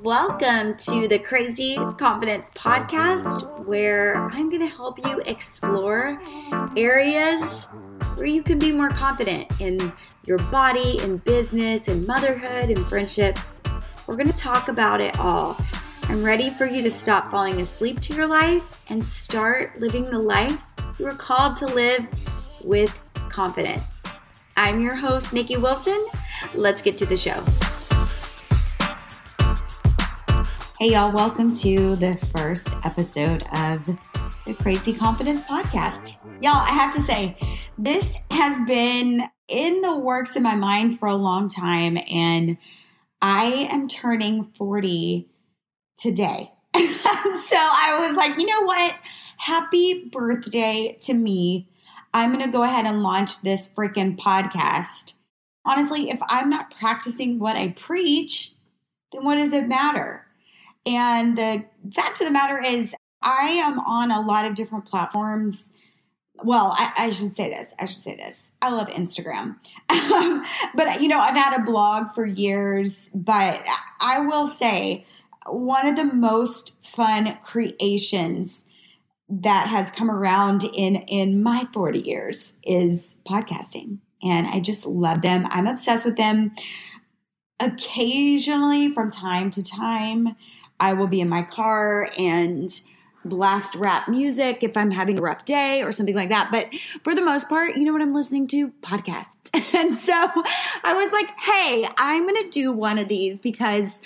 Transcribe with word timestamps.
Welcome 0.00 0.76
to 0.76 1.08
the 1.08 1.18
Crazy 1.18 1.76
Confidence 1.98 2.50
Podcast, 2.54 3.64
where 3.64 4.16
I'm 4.28 4.50
going 4.50 4.62
to 4.62 4.68
help 4.68 4.98
you 5.04 5.20
explore 5.26 6.20
areas 6.76 7.64
where 8.14 8.26
you 8.26 8.42
can 8.42 8.58
be 8.58 8.72
more 8.72 8.90
confident 8.90 9.60
in 9.60 9.92
your 10.24 10.38
body, 10.50 10.98
in 11.02 11.16
business, 11.18 11.88
in 11.88 12.06
motherhood, 12.06 12.70
in 12.70 12.84
friendships. 12.84 13.62
We're 14.06 14.16
going 14.16 14.30
to 14.30 14.36
talk 14.36 14.68
about 14.68 15.00
it 15.00 15.18
all. 15.18 15.56
I'm 16.04 16.22
ready 16.22 16.50
for 16.50 16.66
you 16.66 16.82
to 16.82 16.90
stop 16.90 17.30
falling 17.30 17.60
asleep 17.60 18.00
to 18.02 18.14
your 18.14 18.26
life 18.26 18.82
and 18.88 19.02
start 19.02 19.80
living 19.80 20.04
the 20.04 20.18
life 20.18 20.66
you 20.98 21.06
are 21.08 21.14
called 21.14 21.56
to 21.56 21.66
live 21.66 22.06
with 22.64 22.96
confidence. 23.28 24.04
I'm 24.56 24.80
your 24.80 24.94
host, 24.94 25.32
Nicki 25.32 25.56
Wilson. 25.56 26.06
Let's 26.54 26.80
get 26.80 26.96
to 26.98 27.06
the 27.06 27.16
show. 27.16 27.44
Hey, 30.78 30.92
y'all, 30.92 31.10
welcome 31.10 31.56
to 31.56 31.96
the 31.96 32.18
first 32.34 32.68
episode 32.84 33.42
of 33.54 33.82
the 34.44 34.54
Crazy 34.60 34.92
Confidence 34.92 35.42
Podcast. 35.44 36.16
Y'all, 36.42 36.66
I 36.66 36.68
have 36.68 36.94
to 36.96 37.00
say, 37.04 37.34
this 37.78 38.14
has 38.30 38.62
been 38.66 39.22
in 39.48 39.80
the 39.80 39.96
works 39.96 40.36
in 40.36 40.42
my 40.42 40.54
mind 40.54 40.98
for 40.98 41.08
a 41.08 41.14
long 41.14 41.48
time, 41.48 41.96
and 42.10 42.58
I 43.22 43.68
am 43.70 43.88
turning 43.88 44.52
40 44.58 45.26
today. 45.96 46.52
so 46.74 47.56
I 47.56 48.06
was 48.06 48.14
like, 48.14 48.38
you 48.38 48.44
know 48.44 48.64
what? 48.64 48.94
Happy 49.38 50.10
birthday 50.12 50.98
to 51.04 51.14
me. 51.14 51.70
I'm 52.12 52.34
going 52.34 52.44
to 52.44 52.52
go 52.52 52.62
ahead 52.62 52.84
and 52.84 53.02
launch 53.02 53.40
this 53.40 53.66
freaking 53.66 54.18
podcast. 54.18 55.14
Honestly, 55.64 56.10
if 56.10 56.20
I'm 56.28 56.50
not 56.50 56.70
practicing 56.78 57.38
what 57.38 57.56
I 57.56 57.68
preach, 57.68 58.52
then 59.10 59.24
what 59.24 59.36
does 59.36 59.54
it 59.54 59.68
matter? 59.68 60.25
And 60.86 61.36
the 61.36 61.64
fact 61.94 62.20
of 62.20 62.26
the 62.26 62.32
matter 62.32 62.62
is, 62.62 62.94
I 63.20 63.48
am 63.50 63.80
on 63.80 64.10
a 64.10 64.20
lot 64.20 64.46
of 64.46 64.54
different 64.54 64.86
platforms. 64.86 65.70
Well, 66.44 66.74
I, 66.78 66.92
I 66.96 67.10
should 67.10 67.36
say 67.36 67.50
this. 67.50 67.68
I 67.78 67.86
should 67.86 67.96
say 67.96 68.14
this. 68.14 68.52
I 68.62 68.70
love 68.70 68.88
Instagram. 68.88 69.56
Um, 70.16 70.44
but, 70.74 71.02
you 71.02 71.08
know, 71.08 71.18
I've 71.20 71.36
had 71.36 71.58
a 71.60 71.64
blog 71.64 72.14
for 72.14 72.24
years, 72.24 73.10
but 73.12 73.62
I 74.00 74.20
will 74.20 74.48
say 74.48 75.04
one 75.46 75.86
of 75.86 75.96
the 75.96 76.04
most 76.04 76.72
fun 76.82 77.36
creations 77.44 78.64
that 79.28 79.68
has 79.68 79.90
come 79.90 80.10
around 80.10 80.64
in 80.64 80.96
in 80.96 81.42
my 81.42 81.66
40 81.72 81.98
years 82.00 82.56
is 82.62 83.16
podcasting 83.28 83.98
and 84.22 84.46
i 84.46 84.60
just 84.60 84.86
love 84.86 85.22
them 85.22 85.46
i'm 85.50 85.66
obsessed 85.66 86.04
with 86.04 86.16
them 86.16 86.52
occasionally 87.58 88.92
from 88.92 89.10
time 89.10 89.50
to 89.50 89.64
time 89.64 90.36
I 90.78 90.92
will 90.92 91.06
be 91.06 91.20
in 91.20 91.28
my 91.28 91.42
car 91.42 92.10
and 92.18 92.70
blast 93.24 93.74
rap 93.74 94.08
music 94.08 94.62
if 94.62 94.76
I'm 94.76 94.90
having 94.90 95.18
a 95.18 95.22
rough 95.22 95.44
day 95.44 95.82
or 95.82 95.92
something 95.92 96.14
like 96.14 96.28
that. 96.28 96.50
But 96.50 96.68
for 97.02 97.14
the 97.14 97.22
most 97.22 97.48
part, 97.48 97.76
you 97.76 97.84
know 97.84 97.92
what 97.92 98.02
I'm 98.02 98.14
listening 98.14 98.46
to? 98.48 98.68
Podcasts. 98.82 99.26
And 99.74 99.96
so 99.96 100.12
I 100.12 100.94
was 100.94 101.12
like, 101.12 101.30
hey, 101.38 101.86
I'm 101.98 102.26
going 102.26 102.42
to 102.42 102.50
do 102.50 102.72
one 102.72 102.98
of 102.98 103.08
these 103.08 103.40
because, 103.40 104.00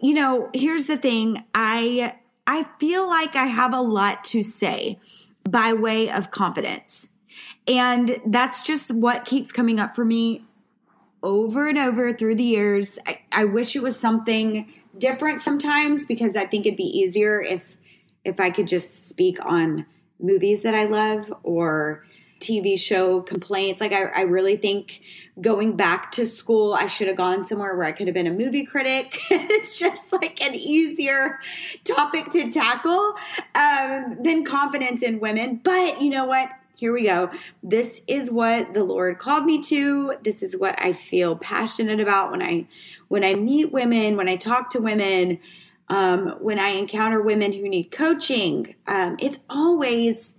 you 0.00 0.12
know, 0.12 0.50
here's 0.52 0.86
the 0.86 0.96
thing. 0.96 1.44
I, 1.54 2.16
I 2.46 2.64
feel 2.78 3.06
like 3.06 3.34
I 3.34 3.46
have 3.46 3.72
a 3.72 3.80
lot 3.80 4.24
to 4.26 4.42
say 4.42 4.98
by 5.48 5.72
way 5.72 6.10
of 6.10 6.30
confidence. 6.30 7.10
And 7.66 8.20
that's 8.26 8.60
just 8.62 8.92
what 8.92 9.24
keeps 9.24 9.52
coming 9.52 9.80
up 9.80 9.96
for 9.96 10.04
me 10.04 10.44
over 11.22 11.66
and 11.68 11.78
over 11.78 12.12
through 12.12 12.34
the 12.34 12.44
years. 12.44 12.98
I, 13.06 13.20
I 13.32 13.44
wish 13.44 13.74
it 13.74 13.82
was 13.82 13.98
something 13.98 14.72
different 14.98 15.42
sometimes 15.42 16.06
because 16.06 16.36
I 16.36 16.46
think 16.46 16.66
it'd 16.66 16.76
be 16.76 16.84
easier 16.84 17.40
if 17.40 17.76
if 18.24 18.40
I 18.40 18.50
could 18.50 18.66
just 18.66 19.08
speak 19.08 19.44
on 19.44 19.86
movies 20.18 20.62
that 20.62 20.74
I 20.74 20.84
love 20.84 21.32
or 21.42 22.04
TV 22.40 22.78
show 22.78 23.20
complaints. 23.22 23.80
Like 23.80 23.92
I, 23.92 24.04
I 24.04 24.20
really 24.22 24.56
think 24.56 25.00
going 25.40 25.76
back 25.76 26.12
to 26.12 26.26
school, 26.26 26.74
I 26.74 26.86
should 26.86 27.08
have 27.08 27.16
gone 27.16 27.44
somewhere 27.44 27.74
where 27.76 27.86
I 27.86 27.92
could 27.92 28.06
have 28.06 28.14
been 28.14 28.26
a 28.26 28.32
movie 28.32 28.64
critic. 28.64 29.18
it's 29.30 29.78
just 29.78 30.12
like 30.12 30.40
an 30.42 30.54
easier 30.54 31.38
topic 31.84 32.30
to 32.32 32.50
tackle 32.50 33.14
um, 33.54 34.18
than 34.20 34.44
confidence 34.44 35.02
in 35.02 35.20
women. 35.20 35.60
But 35.62 36.02
you 36.02 36.10
know 36.10 36.26
what? 36.26 36.50
Here 36.84 36.92
we 36.92 37.04
go. 37.04 37.30
This 37.62 38.02
is 38.06 38.30
what 38.30 38.74
the 38.74 38.84
Lord 38.84 39.18
called 39.18 39.46
me 39.46 39.62
to. 39.62 40.16
This 40.22 40.42
is 40.42 40.54
what 40.54 40.74
I 40.78 40.92
feel 40.92 41.34
passionate 41.34 41.98
about 41.98 42.30
when 42.30 42.42
I 42.42 42.68
when 43.08 43.24
I 43.24 43.32
meet 43.32 43.72
women, 43.72 44.18
when 44.18 44.28
I 44.28 44.36
talk 44.36 44.68
to 44.70 44.82
women, 44.82 45.38
um, 45.88 46.36
when 46.40 46.58
I 46.58 46.72
encounter 46.72 47.22
women 47.22 47.54
who 47.54 47.70
need 47.70 47.84
coaching. 47.84 48.74
Um, 48.86 49.16
it's 49.18 49.40
always 49.48 50.36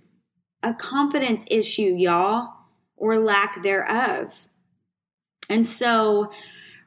a 0.62 0.72
confidence 0.72 1.44
issue, 1.50 1.96
y'all, 1.98 2.52
or 2.96 3.18
lack 3.18 3.64
thereof. 3.64 4.46
And 5.50 5.66
so, 5.66 6.30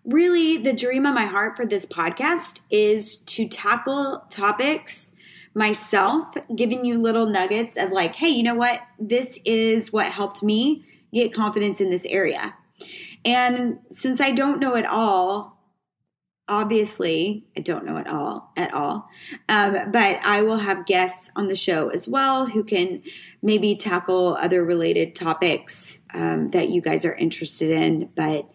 really, 0.05 0.55
the 0.55 0.71
dream 0.71 1.05
of 1.05 1.13
my 1.13 1.25
heart 1.25 1.57
for 1.57 1.65
this 1.65 1.85
podcast 1.85 2.61
is 2.71 3.17
to 3.17 3.45
tackle 3.45 4.23
topics 4.29 5.11
myself, 5.53 6.27
giving 6.55 6.85
you 6.85 6.99
little 6.99 7.25
nuggets 7.25 7.77
of 7.77 7.91
like, 7.91 8.15
hey, 8.15 8.29
you 8.29 8.43
know 8.43 8.55
what? 8.55 8.81
This 8.99 9.39
is 9.45 9.91
what 9.91 10.11
helped 10.11 10.43
me 10.43 10.85
get 11.13 11.33
confidence 11.33 11.81
in 11.81 11.89
this 11.89 12.05
area. 12.05 12.55
And 13.25 13.79
since 13.91 14.21
I 14.21 14.31
don't 14.31 14.59
know 14.59 14.75
it 14.75 14.85
all, 14.85 15.59
obviously, 16.47 17.45
I 17.55 17.61
don't 17.61 17.85
know 17.85 17.97
it 17.97 18.07
all 18.07 18.51
at 18.57 18.73
all, 18.73 19.07
um, 19.47 19.91
but 19.91 20.19
I 20.23 20.41
will 20.41 20.57
have 20.57 20.85
guests 20.85 21.29
on 21.35 21.47
the 21.47 21.55
show 21.55 21.89
as 21.89 22.07
well 22.07 22.47
who 22.47 22.63
can 22.63 23.03
maybe 23.41 23.75
tackle 23.75 24.35
other 24.35 24.63
related 24.63 25.15
topics 25.15 26.01
um, 26.13 26.49
that 26.51 26.69
you 26.69 26.81
guys 26.81 27.05
are 27.05 27.13
interested 27.13 27.71
in. 27.71 28.09
But 28.15 28.49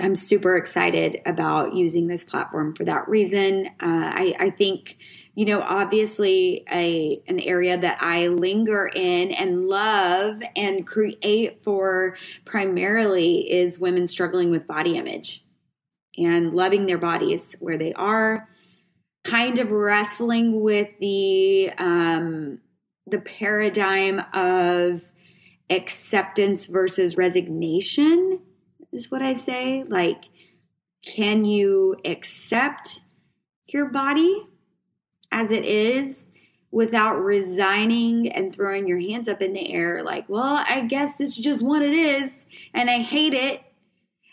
I'm 0.00 0.16
super 0.16 0.56
excited 0.56 1.20
about 1.24 1.74
using 1.74 2.06
this 2.06 2.24
platform 2.24 2.74
for 2.74 2.84
that 2.84 3.08
reason. 3.08 3.66
Uh, 3.66 3.70
I, 3.80 4.34
I 4.38 4.50
think 4.50 4.98
you 5.36 5.44
know, 5.44 5.60
obviously 5.60 6.64
a 6.72 7.22
an 7.28 7.38
area 7.40 7.76
that 7.76 7.98
I 8.00 8.28
linger 8.28 8.90
in 8.92 9.32
and 9.32 9.68
love 9.68 10.42
and 10.56 10.86
create 10.86 11.62
for 11.62 12.16
primarily 12.46 13.52
is 13.52 13.78
women 13.78 14.06
struggling 14.06 14.50
with 14.50 14.66
body 14.66 14.96
image 14.96 15.44
and 16.16 16.54
loving 16.54 16.86
their 16.86 16.96
bodies 16.96 17.54
where 17.60 17.76
they 17.76 17.92
are, 17.92 18.48
kind 19.24 19.58
of 19.58 19.72
wrestling 19.72 20.62
with 20.62 20.88
the 21.00 21.70
um, 21.76 22.58
the 23.06 23.20
paradigm 23.20 24.22
of 24.32 25.02
acceptance 25.68 26.64
versus 26.64 27.18
resignation 27.18 28.40
is 28.90 29.10
what 29.10 29.20
I 29.20 29.34
say. 29.34 29.84
Like, 29.84 30.24
can 31.04 31.44
you 31.44 31.96
accept 32.06 33.00
your 33.66 33.90
body? 33.90 34.48
As 35.32 35.50
it 35.50 35.64
is 35.64 36.28
without 36.70 37.16
resigning 37.16 38.28
and 38.32 38.54
throwing 38.54 38.86
your 38.86 38.98
hands 38.98 39.28
up 39.28 39.40
in 39.40 39.52
the 39.52 39.72
air 39.72 40.02
like, 40.02 40.28
well, 40.28 40.64
I 40.68 40.82
guess 40.82 41.16
this 41.16 41.30
is 41.30 41.44
just 41.44 41.62
what 41.62 41.82
it 41.82 41.94
is 41.94 42.30
and 42.74 42.90
I 42.90 42.98
hate 42.98 43.34
it. 43.34 43.62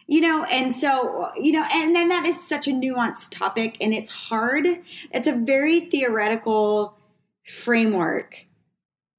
You 0.06 0.20
know, 0.20 0.44
and 0.44 0.74
so, 0.74 1.32
you 1.40 1.54
know, 1.54 1.66
and 1.72 1.96
then 1.96 2.10
that 2.10 2.26
is 2.26 2.46
such 2.46 2.68
a 2.68 2.72
nuanced 2.72 3.32
topic 3.32 3.78
and 3.80 3.94
it's 3.94 4.12
hard. 4.12 4.68
It's 5.12 5.28
a 5.28 5.36
very 5.36 5.80
theoretical 5.80 6.98
framework 7.46 8.46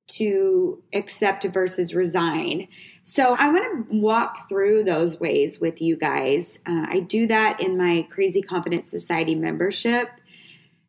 to 0.06 0.82
accept 0.92 1.44
versus 1.44 1.94
resign. 1.94 2.68
So 3.04 3.34
I 3.38 3.48
want 3.48 3.88
to 3.88 3.96
walk 3.96 4.48
through 4.48 4.84
those 4.84 5.18
ways 5.18 5.60
with 5.60 5.80
you 5.80 5.96
guys. 5.96 6.58
Uh, 6.66 6.86
I 6.88 7.00
do 7.00 7.26
that 7.26 7.60
in 7.60 7.78
my 7.78 8.06
Crazy 8.10 8.42
Confidence 8.42 8.90
Society 8.90 9.34
membership 9.34 10.10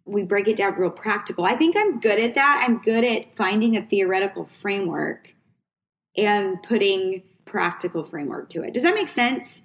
we 0.05 0.23
break 0.23 0.47
it 0.47 0.57
down 0.57 0.75
real 0.75 0.91
practical. 0.91 1.45
I 1.45 1.55
think 1.55 1.75
I'm 1.75 1.99
good 1.99 2.19
at 2.19 2.35
that. 2.35 2.63
I'm 2.63 2.77
good 2.79 3.03
at 3.03 3.35
finding 3.35 3.75
a 3.75 3.81
theoretical 3.81 4.45
framework 4.45 5.33
and 6.15 6.61
putting 6.61 7.23
practical 7.45 8.03
framework 8.03 8.49
to 8.49 8.63
it. 8.63 8.73
Does 8.73 8.83
that 8.83 8.95
make 8.95 9.07
sense? 9.07 9.63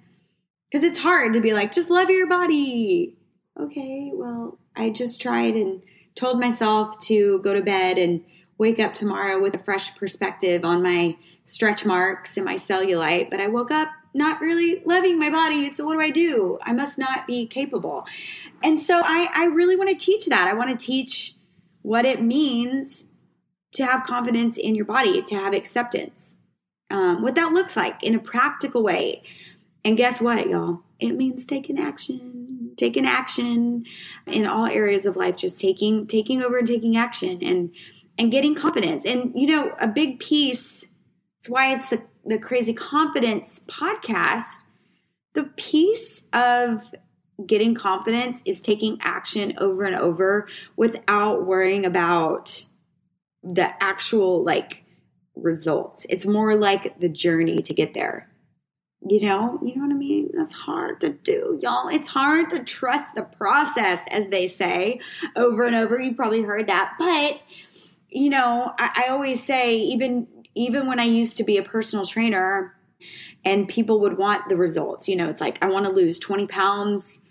Because 0.69 0.85
it's 0.85 0.99
hard 0.99 1.33
to 1.33 1.41
be 1.41 1.53
like, 1.53 1.73
just 1.73 1.89
love 1.89 2.09
your 2.09 2.27
body. 2.27 3.17
Okay, 3.59 4.11
well, 4.13 4.57
I 4.75 4.89
just 4.89 5.21
tried 5.21 5.55
and 5.55 5.83
told 6.15 6.39
myself 6.39 6.99
to 7.01 7.39
go 7.39 7.53
to 7.53 7.61
bed 7.61 7.97
and 7.97 8.23
wake 8.57 8.79
up 8.79 8.93
tomorrow 8.93 9.39
with 9.39 9.55
a 9.55 9.59
fresh 9.63 9.95
perspective 9.95 10.63
on 10.63 10.81
my 10.81 11.17
stretch 11.45 11.85
marks 11.85 12.37
and 12.37 12.45
my 12.45 12.55
cellulite, 12.55 13.29
but 13.29 13.39
I 13.39 13.47
woke 13.47 13.71
up 13.71 13.89
not 14.13 14.41
really 14.41 14.81
loving 14.85 15.17
my 15.17 15.29
body. 15.29 15.69
So 15.69 15.85
what 15.85 15.93
do 15.93 16.01
I 16.01 16.09
do? 16.09 16.59
I 16.63 16.73
must 16.73 16.97
not 16.97 17.27
be 17.27 17.47
capable. 17.47 18.05
And 18.63 18.79
so 18.79 19.01
I, 19.03 19.29
I 19.33 19.45
really 19.45 19.75
want 19.75 19.89
to 19.89 19.95
teach 19.95 20.25
that. 20.27 20.47
I 20.47 20.53
want 20.53 20.69
to 20.71 20.85
teach 20.85 21.35
what 21.81 22.05
it 22.05 22.21
means 22.21 23.07
to 23.73 23.85
have 23.85 24.03
confidence 24.03 24.57
in 24.57 24.75
your 24.75 24.85
body, 24.85 25.21
to 25.21 25.35
have 25.35 25.53
acceptance, 25.53 26.35
um, 26.89 27.21
what 27.21 27.35
that 27.35 27.53
looks 27.53 27.77
like 27.77 28.03
in 28.03 28.13
a 28.15 28.19
practical 28.19 28.83
way. 28.83 29.23
And 29.85 29.97
guess 29.97 30.19
what, 30.19 30.49
y'all? 30.49 30.81
It 30.99 31.13
means 31.13 31.45
taking 31.45 31.79
action. 31.79 32.73
taking 32.77 33.05
action 33.05 33.85
in 34.27 34.45
all 34.45 34.65
areas 34.65 35.05
of 35.05 35.15
life, 35.15 35.35
just 35.35 35.59
taking 35.59 36.07
taking 36.07 36.41
over 36.41 36.57
and 36.57 36.67
taking 36.67 36.97
action 36.97 37.39
and 37.41 37.71
and 38.17 38.31
getting 38.31 38.55
confidence. 38.55 39.05
And 39.05 39.31
you 39.35 39.47
know, 39.47 39.73
a 39.79 39.87
big 39.87 40.19
piece, 40.19 40.89
it's 41.39 41.49
why 41.49 41.73
it's 41.73 41.89
the 41.89 42.03
the 42.25 42.37
crazy 42.37 42.73
confidence 42.73 43.61
podcast. 43.67 44.59
The 45.33 45.43
piece 45.55 46.25
of 46.33 46.93
getting 47.45 47.73
confidence 47.73 48.43
is 48.45 48.61
taking 48.61 48.97
action 49.01 49.53
over 49.57 49.83
and 49.83 49.95
over 49.95 50.47
without 50.75 51.45
worrying 51.45 51.85
about 51.85 52.65
the 53.43 53.71
actual 53.81 54.43
like 54.43 54.83
results. 55.35 56.05
It's 56.09 56.25
more 56.25 56.55
like 56.55 56.99
the 56.99 57.09
journey 57.09 57.61
to 57.63 57.73
get 57.73 57.93
there. 57.93 58.27
You 59.03 59.25
know, 59.25 59.59
you 59.63 59.75
know 59.77 59.87
what 59.87 59.95
I 59.95 59.97
mean? 59.97 60.29
That's 60.33 60.53
hard 60.53 61.01
to 61.01 61.09
do, 61.09 61.57
y'all. 61.59 61.87
It's 61.87 62.07
hard 62.07 62.51
to 62.51 62.63
trust 62.63 63.15
the 63.15 63.23
process, 63.23 63.99
as 64.11 64.27
they 64.27 64.47
say 64.47 64.99
over 65.35 65.65
and 65.65 65.75
over. 65.75 65.99
You've 65.99 66.17
probably 66.17 66.43
heard 66.43 66.67
that. 66.67 66.93
But, 66.99 67.39
you 68.09 68.29
know, 68.29 68.71
I, 68.77 69.05
I 69.05 69.09
always 69.09 69.41
say, 69.41 69.77
even 69.77 70.27
even 70.55 70.87
when 70.87 70.99
I 70.99 71.05
used 71.05 71.37
to 71.37 71.43
be 71.43 71.57
a 71.57 71.63
personal 71.63 72.05
trainer 72.05 72.75
and 73.43 73.67
people 73.67 73.99
would 74.01 74.17
want 74.17 74.49
the 74.49 74.57
results, 74.57 75.07
you 75.07 75.15
know, 75.15 75.29
it's 75.29 75.41
like 75.41 75.57
I 75.61 75.67
want 75.67 75.85
to 75.85 75.91
lose 75.91 76.19
20 76.19 76.47
pounds. 76.47 77.21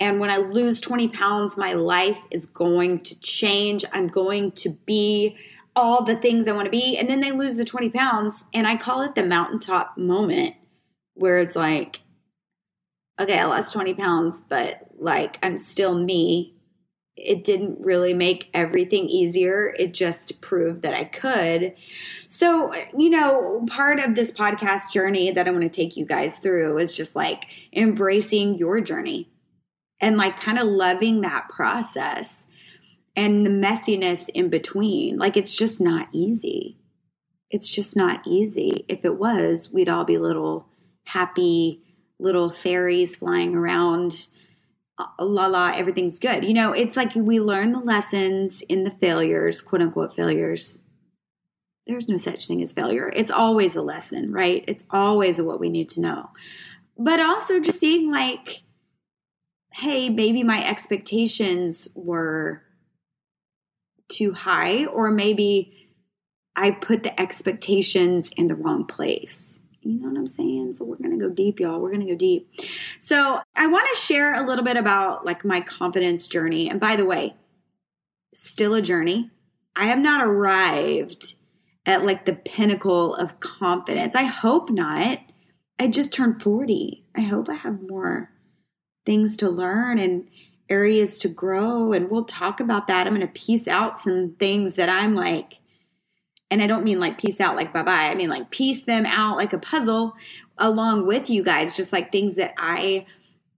And 0.00 0.20
when 0.20 0.30
I 0.30 0.36
lose 0.36 0.80
20 0.80 1.08
pounds, 1.08 1.56
my 1.56 1.72
life 1.72 2.20
is 2.30 2.46
going 2.46 3.00
to 3.00 3.18
change. 3.20 3.84
I'm 3.92 4.06
going 4.06 4.52
to 4.52 4.70
be 4.86 5.36
all 5.74 6.04
the 6.04 6.16
things 6.16 6.46
I 6.46 6.52
want 6.52 6.66
to 6.66 6.70
be. 6.70 6.96
And 6.96 7.10
then 7.10 7.20
they 7.20 7.32
lose 7.32 7.56
the 7.56 7.64
20 7.64 7.90
pounds. 7.90 8.44
And 8.54 8.66
I 8.66 8.76
call 8.76 9.02
it 9.02 9.14
the 9.14 9.24
mountaintop 9.24 9.98
moment 9.98 10.54
where 11.14 11.38
it's 11.38 11.56
like, 11.56 12.00
okay, 13.18 13.38
I 13.38 13.44
lost 13.46 13.72
20 13.72 13.94
pounds, 13.94 14.40
but 14.40 14.88
like 14.98 15.38
I'm 15.42 15.58
still 15.58 15.98
me. 15.98 16.54
It 17.18 17.44
didn't 17.44 17.80
really 17.80 18.14
make 18.14 18.48
everything 18.54 19.08
easier. 19.08 19.74
It 19.78 19.92
just 19.92 20.40
proved 20.40 20.82
that 20.82 20.94
I 20.94 21.04
could. 21.04 21.74
So, 22.28 22.72
you 22.96 23.10
know, 23.10 23.64
part 23.68 23.98
of 23.98 24.14
this 24.14 24.30
podcast 24.30 24.92
journey 24.92 25.30
that 25.32 25.48
I 25.48 25.50
want 25.50 25.62
to 25.62 25.68
take 25.68 25.96
you 25.96 26.06
guys 26.06 26.38
through 26.38 26.78
is 26.78 26.92
just 26.92 27.16
like 27.16 27.46
embracing 27.72 28.58
your 28.58 28.80
journey 28.80 29.28
and 30.00 30.16
like 30.16 30.38
kind 30.38 30.58
of 30.58 30.66
loving 30.66 31.22
that 31.22 31.48
process 31.48 32.46
and 33.16 33.44
the 33.44 33.50
messiness 33.50 34.28
in 34.32 34.48
between. 34.48 35.18
Like 35.18 35.36
it's 35.36 35.56
just 35.56 35.80
not 35.80 36.08
easy. 36.12 36.78
It's 37.50 37.68
just 37.68 37.96
not 37.96 38.26
easy. 38.26 38.84
If 38.88 39.04
it 39.04 39.18
was, 39.18 39.70
we'd 39.72 39.88
all 39.88 40.04
be 40.04 40.18
little 40.18 40.68
happy 41.04 41.82
little 42.18 42.50
fairies 42.50 43.16
flying 43.16 43.54
around. 43.54 44.28
La 45.18 45.46
la, 45.46 45.72
everything's 45.74 46.18
good. 46.18 46.44
You 46.44 46.54
know, 46.54 46.72
it's 46.72 46.96
like 46.96 47.14
we 47.14 47.40
learn 47.40 47.72
the 47.72 47.78
lessons 47.78 48.62
in 48.62 48.84
the 48.84 48.90
failures, 48.90 49.60
quote 49.60 49.82
unquote 49.82 50.14
failures. 50.14 50.80
There's 51.86 52.08
no 52.08 52.16
such 52.16 52.46
thing 52.46 52.62
as 52.62 52.72
failure. 52.72 53.10
It's 53.14 53.30
always 53.30 53.76
a 53.76 53.82
lesson, 53.82 54.32
right? 54.32 54.64
It's 54.66 54.84
always 54.90 55.40
what 55.40 55.60
we 55.60 55.70
need 55.70 55.88
to 55.90 56.00
know. 56.00 56.30
But 56.98 57.20
also 57.20 57.60
just 57.60 57.78
seeing 57.78 58.10
like, 58.10 58.62
hey, 59.72 60.08
maybe 60.10 60.42
my 60.42 60.66
expectations 60.66 61.88
were 61.94 62.62
too 64.08 64.32
high, 64.32 64.86
or 64.86 65.10
maybe 65.10 65.88
I 66.56 66.72
put 66.72 67.04
the 67.04 67.18
expectations 67.20 68.30
in 68.36 68.48
the 68.48 68.56
wrong 68.56 68.84
place. 68.84 69.60
You 69.88 70.00
know 70.00 70.08
what 70.08 70.18
I'm 70.18 70.26
saying? 70.26 70.74
So 70.74 70.84
we're 70.84 70.96
going 70.96 71.18
to 71.18 71.28
go 71.28 71.32
deep, 71.32 71.60
y'all. 71.60 71.80
We're 71.80 71.92
going 71.92 72.06
to 72.06 72.12
go 72.12 72.18
deep. 72.18 72.50
So 72.98 73.40
I 73.56 73.66
want 73.68 73.88
to 73.90 74.00
share 74.00 74.34
a 74.34 74.46
little 74.46 74.64
bit 74.64 74.76
about 74.76 75.24
like 75.24 75.44
my 75.44 75.60
confidence 75.60 76.26
journey. 76.26 76.68
And 76.68 76.78
by 76.78 76.96
the 76.96 77.06
way, 77.06 77.34
still 78.34 78.74
a 78.74 78.82
journey. 78.82 79.30
I 79.74 79.86
have 79.86 79.98
not 79.98 80.26
arrived 80.26 81.36
at 81.86 82.04
like 82.04 82.26
the 82.26 82.34
pinnacle 82.34 83.14
of 83.14 83.40
confidence. 83.40 84.14
I 84.14 84.24
hope 84.24 84.68
not. 84.68 85.20
I 85.78 85.86
just 85.86 86.12
turned 86.12 86.42
40. 86.42 87.04
I 87.16 87.22
hope 87.22 87.48
I 87.48 87.54
have 87.54 87.80
more 87.88 88.30
things 89.06 89.38
to 89.38 89.48
learn 89.48 89.98
and 89.98 90.28
areas 90.68 91.16
to 91.18 91.28
grow. 91.28 91.92
And 91.92 92.10
we'll 92.10 92.24
talk 92.24 92.60
about 92.60 92.88
that. 92.88 93.06
I'm 93.06 93.14
going 93.14 93.26
to 93.26 93.32
piece 93.32 93.66
out 93.66 93.98
some 93.98 94.34
things 94.38 94.74
that 94.74 94.90
I'm 94.90 95.14
like, 95.14 95.54
and 96.50 96.62
I 96.62 96.66
don't 96.66 96.84
mean 96.84 97.00
like 97.00 97.18
piece 97.18 97.40
out 97.40 97.56
like 97.56 97.72
bye 97.72 97.82
bye. 97.82 98.08
I 98.08 98.14
mean 98.14 98.30
like 98.30 98.50
piece 98.50 98.82
them 98.82 99.06
out 99.06 99.36
like 99.36 99.52
a 99.52 99.58
puzzle 99.58 100.16
along 100.58 101.06
with 101.06 101.30
you 101.30 101.42
guys, 101.42 101.76
just 101.76 101.92
like 101.92 102.12
things 102.12 102.34
that 102.34 102.54
I, 102.58 103.06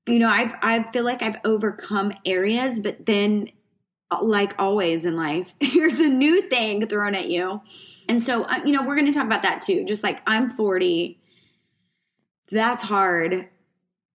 you 0.06 0.18
know, 0.18 0.28
I've, 0.28 0.54
I 0.62 0.82
feel 0.92 1.04
like 1.04 1.22
I've 1.22 1.38
overcome 1.44 2.12
areas, 2.24 2.80
but 2.80 3.06
then 3.06 3.50
like 4.22 4.54
always 4.58 5.04
in 5.04 5.16
life, 5.16 5.54
here's 5.60 5.98
a 5.98 6.08
new 6.08 6.42
thing 6.42 6.86
thrown 6.86 7.14
at 7.14 7.30
you. 7.30 7.60
And 8.08 8.22
so, 8.22 8.42
uh, 8.44 8.60
you 8.64 8.72
know, 8.72 8.84
we're 8.84 8.96
going 8.96 9.10
to 9.10 9.12
talk 9.12 9.26
about 9.26 9.42
that 9.42 9.62
too. 9.62 9.84
Just 9.84 10.02
like 10.02 10.20
I'm 10.26 10.50
40, 10.50 11.18
that's 12.50 12.82
hard. 12.82 13.48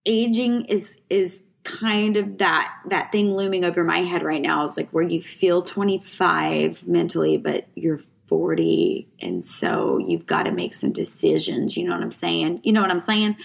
Aging 0.04 0.66
is, 0.66 1.00
is 1.10 1.42
kind 1.64 2.16
of 2.16 2.38
that 2.38 2.72
that 2.86 3.10
thing 3.10 3.34
looming 3.34 3.64
over 3.64 3.82
my 3.82 3.98
head 3.98 4.22
right 4.22 4.40
now 4.40 4.62
is 4.62 4.76
like 4.76 4.88
where 4.90 5.02
you 5.02 5.20
feel 5.20 5.62
25 5.62 6.86
mentally 6.86 7.36
but 7.36 7.66
you're 7.74 7.98
40 8.28 9.08
and 9.20 9.44
so 9.44 9.98
you've 9.98 10.26
got 10.26 10.44
to 10.44 10.52
make 10.52 10.74
some 10.74 10.92
decisions 10.92 11.76
you 11.76 11.84
know 11.84 11.92
what 11.94 12.02
i'm 12.02 12.10
saying 12.10 12.60
you 12.62 12.72
know 12.72 12.82
what 12.82 12.90
i'm 12.90 13.00
saying 13.00 13.36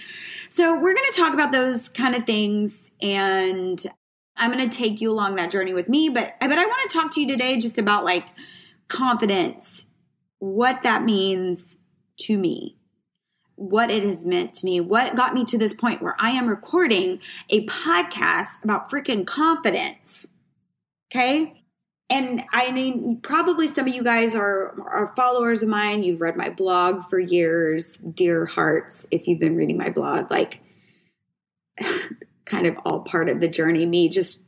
so 0.48 0.74
we're 0.74 0.94
going 0.94 1.12
to 1.12 1.18
talk 1.18 1.34
about 1.34 1.52
those 1.52 1.88
kind 1.88 2.14
of 2.14 2.24
things 2.24 2.90
and 3.00 3.86
i'm 4.36 4.52
going 4.52 4.68
to 4.68 4.76
take 4.76 5.00
you 5.00 5.10
along 5.10 5.36
that 5.36 5.50
journey 5.50 5.74
with 5.74 5.88
me 5.88 6.08
but 6.08 6.34
but 6.40 6.58
i 6.58 6.66
want 6.66 6.90
to 6.90 6.98
talk 6.98 7.12
to 7.12 7.20
you 7.20 7.28
today 7.28 7.56
just 7.58 7.78
about 7.78 8.04
like 8.04 8.26
confidence 8.88 9.86
what 10.38 10.82
that 10.82 11.04
means 11.04 11.78
to 12.18 12.36
me 12.36 12.76
what 13.62 13.90
it 13.90 14.02
has 14.02 14.24
meant 14.24 14.54
to 14.54 14.64
me, 14.64 14.80
what 14.80 15.14
got 15.14 15.34
me 15.34 15.44
to 15.44 15.56
this 15.56 15.72
point 15.72 16.02
where 16.02 16.16
I 16.18 16.30
am 16.30 16.48
recording 16.48 17.20
a 17.48 17.64
podcast 17.66 18.64
about 18.64 18.90
freaking 18.90 19.24
confidence. 19.24 20.28
Okay. 21.10 21.61
And 22.10 22.44
I 22.52 22.72
mean, 22.72 23.20
probably 23.22 23.66
some 23.66 23.88
of 23.88 23.94
you 23.94 24.02
guys 24.02 24.34
are, 24.34 24.74
are 24.82 25.12
followers 25.16 25.62
of 25.62 25.68
mine. 25.70 26.02
You've 26.02 26.20
read 26.20 26.36
my 26.36 26.50
blog 26.50 27.08
for 27.08 27.18
years, 27.18 27.96
dear 27.96 28.44
hearts, 28.44 29.06
if 29.10 29.26
you've 29.26 29.40
been 29.40 29.56
reading 29.56 29.78
my 29.78 29.88
blog, 29.88 30.30
like 30.30 30.60
kind 32.44 32.66
of 32.66 32.76
all 32.84 33.00
part 33.00 33.30
of 33.30 33.40
the 33.40 33.48
journey, 33.48 33.86
me 33.86 34.08
just 34.10 34.42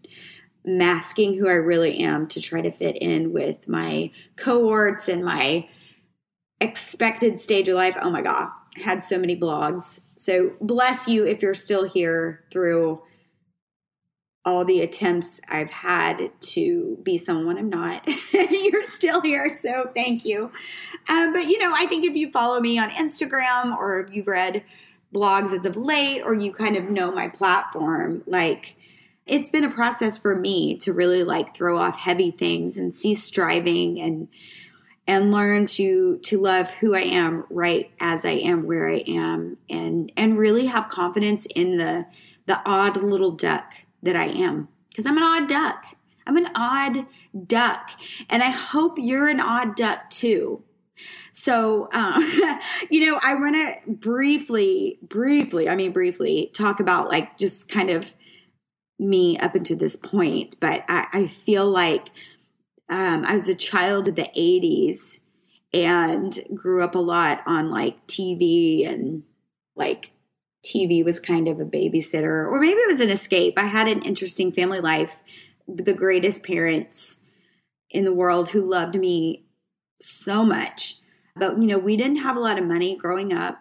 masking 0.65 1.39
who 1.39 1.49
I 1.49 1.55
really 1.55 2.01
am 2.01 2.27
to 2.29 2.41
try 2.41 2.61
to 2.61 2.71
fit 2.71 2.97
in 2.97 3.33
with 3.33 3.67
my 3.67 4.11
cohorts 4.37 5.09
and 5.09 5.25
my 5.25 5.67
expected 6.61 7.41
stage 7.41 7.69
of 7.69 7.77
life. 7.77 7.97
Oh 8.01 8.11
my 8.11 8.23
God 8.23 8.51
had 8.77 9.05
so 9.05 9.19
many 9.19 9.37
blogs. 9.37 10.01
So 10.17 10.53
bless 10.61 11.09
you 11.09 11.27
if 11.27 11.43
you're 11.43 11.55
still 11.55 11.89
here 11.89 12.45
through 12.51 13.03
all 14.45 14.65
the 14.65 14.83
attempts 14.83 15.41
I've 15.49 15.71
had 15.71 16.31
to 16.41 16.99
be 17.03 17.17
someone 17.17 17.57
I'm 17.57 17.71
not. 17.71 18.07
you're 18.33 18.85
still 18.85 19.23
here, 19.23 19.49
so 19.49 19.91
thank 19.95 20.25
you. 20.25 20.53
Um, 21.09 21.33
but 21.33 21.47
you 21.47 21.59
know, 21.59 21.73
I 21.75 21.87
think 21.87 22.05
if 22.05 22.15
you 22.15 22.31
follow 22.31 22.61
me 22.61 22.79
on 22.79 22.91
Instagram 22.91 23.77
or 23.77 24.01
if 24.01 24.15
you've 24.15 24.27
read 24.27 24.63
blogs 25.15 25.53
as 25.59 25.65
of 25.65 25.77
late 25.77 26.23
or 26.23 26.35
you 26.35 26.53
kind 26.53 26.77
of 26.77 26.91
know 26.91 27.11
my 27.11 27.29
platform, 27.29 28.23
like 28.27 28.77
it's 29.27 29.49
been 29.49 29.65
a 29.65 29.71
process 29.71 30.19
for 30.19 30.37
me 30.37 30.77
to 30.77 30.93
really 30.93 31.25
like 31.25 31.57
throw 31.57 31.79
off 31.79 31.97
heavy 31.97 32.31
things 32.31 32.77
and 32.77 32.95
cease 32.95 33.25
striving 33.25 34.01
and 34.01 34.29
and 35.07 35.31
learn 35.31 35.67
to 35.67 36.19
to 36.19 36.39
love 36.39 36.71
who 36.71 36.95
I 36.95 37.03
am 37.03 37.45
right 37.49 37.91
as 38.01 38.25
I 38.25 38.33
am 38.33 38.67
where 38.67 38.89
I 38.89 39.05
am 39.07 39.57
and 39.71 40.13
and 40.17 40.39
really 40.39 40.67
have 40.67 40.89
confidence 40.89 41.47
in 41.55 41.79
the 41.79 42.07
the 42.47 42.61
odd 42.67 42.99
little 42.99 43.31
duck 43.31 43.73
that 44.05 44.17
I 44.17 44.27
am 44.27 44.69
because 44.89 45.07
I'm 45.07 45.17
an 45.17 45.23
odd 45.23 45.49
duck. 45.49 45.85
I'm 46.27 46.37
an 46.37 46.49
odd 46.55 47.07
duck 47.47 47.91
and 48.31 48.43
I 48.43 48.51
hope 48.51 48.99
you're 48.99 49.29
an 49.29 49.41
odd 49.41 49.77
duck 49.77 50.09
too. 50.11 50.63
So, 51.33 51.89
um, 51.93 52.23
you 52.91 53.07
know, 53.07 53.19
I 53.23 53.35
want 53.35 53.57
to 53.57 53.93
briefly, 53.93 54.99
briefly, 55.03 55.69
I 55.69 55.75
mean, 55.75 55.93
briefly 55.93 56.51
talk 56.55 56.81
about 56.81 57.09
like 57.09 57.37
just 57.37 57.69
kind 57.69 57.91
of 57.91 58.15
me 58.99 59.37
up 59.39 59.55
until 59.55 59.77
this 59.77 59.97
point, 59.97 60.57
but 60.61 60.85
I, 60.89 61.07
I 61.13 61.27
feel 61.27 61.69
like 61.69 62.09
um, 62.89 63.25
I 63.25 63.35
was 63.35 63.49
a 63.49 63.55
child 63.55 64.09
of 64.09 64.15
the 64.15 64.31
80s 64.37 65.21
and 65.73 66.39
grew 66.55 66.83
up 66.83 66.95
a 66.95 67.01
lot 67.01 67.43
on 67.47 67.71
like 67.71 68.07
TV 68.07 68.89
and 68.89 69.25
like 69.75 70.11
TV 70.65 71.05
was 71.05 71.21
kind 71.21 71.49
of 71.49 71.61
a 71.61 71.65
babysitter, 71.65 72.51
or 72.51 72.59
maybe 72.61 72.79
it 72.79 72.89
was 72.89 73.01
an 73.01 73.11
escape. 73.11 73.59
I 73.59 73.67
had 73.67 73.89
an 73.89 74.03
interesting 74.03 74.53
family 74.53 74.81
life, 74.81 75.21
the 75.69 75.93
greatest 75.93 76.43
parents 76.43 77.21
in 77.91 78.05
the 78.05 78.13
world 78.13 78.51
who 78.51 78.69
loved 78.69 78.97
me 78.97 79.45
so 80.01 80.45
much. 80.45 81.01
But, 81.37 81.59
you 81.61 81.67
know, 81.67 81.79
we 81.79 81.97
didn't 81.97 82.19
have 82.19 82.37
a 82.37 82.41
lot 82.41 82.59
of 82.59 82.65
money 82.65 82.97
growing 82.97 83.33
up 83.33 83.61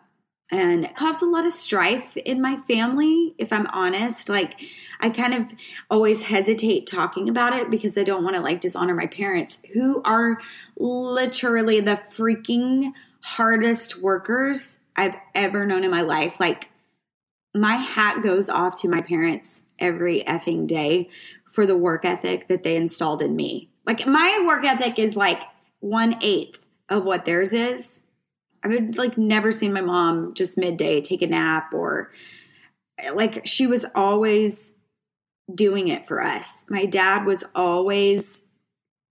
and 0.52 0.86
it 0.86 0.96
caused 0.96 1.24
a 1.24 1.30
lot 1.30 1.48
of 1.48 1.54
strife 1.54 2.16
in 2.18 2.42
my 2.42 2.58
family, 2.58 3.34
if 3.38 3.52
I'm 3.52 3.66
honest. 3.68 4.30
Like, 4.30 4.60
I 5.00 5.10
kind 5.10 5.34
of 5.34 5.58
always 5.90 6.24
hesitate 6.24 6.86
talking 6.86 7.28
about 7.28 7.54
it 7.54 7.72
because 7.72 7.98
I 7.98 8.04
don't 8.04 8.24
want 8.24 8.36
to 8.36 8.42
like 8.42 8.62
dishonor 8.62 8.94
my 8.94 9.08
parents 9.08 9.60
who 9.74 10.02
are 10.04 10.40
literally 10.78 11.80
the 11.80 11.96
freaking 11.96 12.92
hardest 13.22 14.02
workers 14.02 14.80
I've 14.96 15.16
ever 15.34 15.66
known 15.66 15.84
in 15.84 15.90
my 15.92 16.02
life. 16.02 16.40
Like, 16.40 16.70
my 17.54 17.76
hat 17.76 18.24
goes 18.24 18.50
off 18.50 18.82
to 18.82 18.90
my 18.90 19.00
parents 19.00 19.64
every 19.80 20.24
effing 20.24 20.68
day 20.68 21.10
for 21.50 21.66
the 21.66 21.78
work 21.78 22.06
ethic 22.06 22.48
that 22.48 22.64
they 22.64 22.76
installed 22.76 23.22
in 23.22 23.36
me. 23.36 23.70
Like, 23.86 24.08
my 24.08 24.44
work 24.46 24.66
ethic 24.66 24.98
is 24.98 25.16
like 25.16 25.42
one 25.80 26.18
eighth 26.22 26.60
of 26.90 27.04
what 27.04 27.26
theirs 27.26 27.54
is. 27.54 28.00
I've 28.64 28.96
like 28.98 29.18
never 29.18 29.52
seen 29.52 29.74
my 29.74 29.82
mom 29.82 30.34
just 30.34 30.58
midday 30.58 31.02
take 31.02 31.22
a 31.22 31.28
nap 31.28 31.74
or 31.74 32.12
like 33.14 33.46
she 33.46 33.68
was 33.68 33.86
always 33.94 34.74
doing 35.54 35.90
it 35.90 36.08
for 36.08 36.22
us. 36.22 36.66
My 36.70 36.86
dad 36.86 37.26
was 37.26 37.44
always 37.54 38.46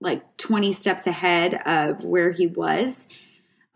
like 0.01 0.37
20 0.39 0.73
steps 0.73 1.07
ahead 1.07 1.55
of 1.67 2.05
where 2.05 2.31
he 2.31 2.47
was 2.47 3.09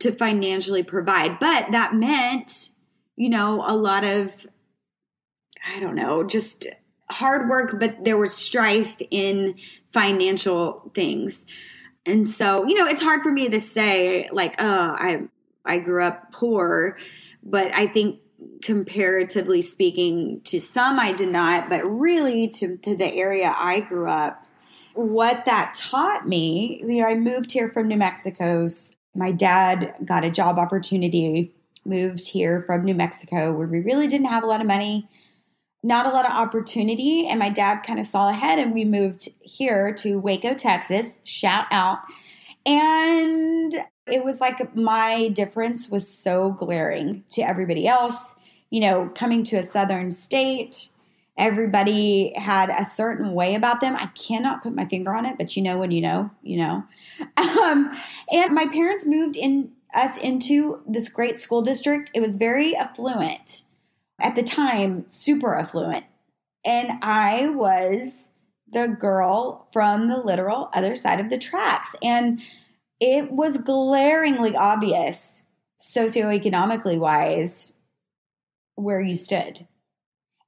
to 0.01 0.11
financially 0.13 0.83
provide. 0.83 1.39
But 1.39 1.73
that 1.73 1.95
meant, 1.95 2.71
you 3.17 3.29
know, 3.29 3.63
a 3.67 3.77
lot 3.77 4.05
of, 4.05 4.47
I 5.67 5.81
don't 5.81 5.95
know, 5.95 6.23
just 6.23 6.67
hard 7.11 7.49
work, 7.49 7.79
but 7.79 8.05
there 8.05 8.17
was 8.17 8.35
strife 8.35 8.97
in 9.11 9.57
financial 9.93 10.91
things. 10.95 11.47
And 12.05 12.29
so, 12.29 12.67
you 12.67 12.75
know, 12.75 12.87
it's 12.87 13.03
hard 13.03 13.23
for 13.23 13.33
me 13.33 13.49
to 13.49 13.61
say 13.61 14.29
like, 14.31 14.55
oh, 14.59 14.97
I 14.99 15.23
I 15.65 15.79
grew 15.79 16.05
up 16.05 16.33
poor, 16.33 16.97
but 17.43 17.75
I 17.75 17.89
think 17.89 18.21
comparatively 18.63 19.63
speaking 19.63 20.41
to 20.45 20.61
some 20.61 21.01
I 21.01 21.13
did 21.13 21.31
not, 21.31 21.69
but 21.69 21.85
really 21.85 22.49
to, 22.49 22.77
to 22.79 22.97
the 22.97 23.13
area 23.13 23.53
I 23.57 23.81
grew 23.81 24.09
up, 24.09 24.45
what 24.95 25.45
that 25.47 25.75
taught 25.75 26.29
me, 26.29 26.81
you 26.87 27.01
know, 27.01 27.07
I 27.07 27.15
moved 27.15 27.51
here 27.51 27.69
from 27.69 27.89
New 27.89 27.97
Mexico's 27.97 28.95
my 29.17 29.33
dad 29.33 29.95
got 30.05 30.25
a 30.25 30.31
job 30.31 30.59
opportunity, 30.59 31.53
moved 31.85 32.29
here 32.29 32.61
from 32.61 32.85
New 32.85 32.95
Mexico 32.95 33.53
where 33.53 33.67
we 33.67 33.81
really 33.81 34.09
didn't 34.09 34.27
have 34.27 34.43
a 34.43 34.47
lot 34.47 34.61
of 34.61 34.67
money, 34.67 35.09
not 35.87 36.05
a 36.05 36.11
lot 36.11 36.27
of 36.27 36.33
opportunity. 36.33 37.29
And 37.29 37.39
my 37.39 37.49
dad 37.49 37.83
kind 37.85 38.01
of 38.01 38.07
saw 38.07 38.29
ahead 38.29 38.59
and 38.59 38.75
we 38.75 38.85
moved 38.85 39.29
here 39.41 39.95
to 39.95 40.19
Waco, 40.19 40.53
Texas. 40.55 41.19
Shout 41.23 41.67
out. 41.71 42.01
And 42.67 43.73
it 44.09 44.25
was 44.25 44.41
like 44.41 44.75
my 44.75 45.29
difference 45.29 45.89
was 45.89 46.09
so 46.09 46.51
glaring 46.51 47.23
to 47.31 47.43
everybody 47.43 47.87
else. 47.87 48.35
You 48.71 48.81
know, 48.81 49.11
coming 49.15 49.45
to 49.45 49.57
a 49.59 49.63
southern 49.63 50.11
state, 50.11 50.89
everybody 51.39 52.33
had 52.37 52.69
a 52.69 52.85
certain 52.85 53.33
way 53.33 53.55
about 53.55 53.81
them. 53.81 53.95
I 53.95 54.07
cannot 54.07 54.65
put 54.65 54.75
my 54.75 54.87
finger 54.87 55.15
on 55.15 55.25
it, 55.25 55.39
but 55.39 55.57
you 55.57 55.63
know 55.63 55.79
when 55.79 55.93
you 55.93 56.01
know, 56.01 56.31
you 56.43 56.59
know. 56.59 56.85
Um, 57.67 57.91
and 58.31 58.55
my 58.55 58.67
parents 58.67 59.07
moved 59.07 59.35
in 59.35 59.73
us 59.95 60.19
into 60.19 60.83
this 60.87 61.09
great 61.09 61.39
school 61.39 61.63
district. 61.63 62.11
It 62.15 62.21
was 62.21 62.37
very 62.37 62.77
affluent 62.77 63.63
at 64.21 64.37
the 64.37 64.43
time, 64.43 65.07
super 65.09 65.55
affluent. 65.55 66.05
And 66.65 66.99
I 67.03 67.49
was 67.51 68.29
the 68.73 68.89
girl 68.89 69.69
from 69.73 70.09
the 70.09 70.19
literal 70.19 70.69
other 70.73 70.97
side 70.97 71.21
of 71.21 71.31
the 71.31 71.39
tracks. 71.39 71.95
And 72.03 72.41
it 73.01 73.31
was 73.31 73.59
glaringly 73.59 74.57
obvious, 74.57 75.45
socioeconomically 75.81 76.99
wise, 76.99 77.75
where 78.75 79.01
you 79.01 79.15
stood 79.15 79.67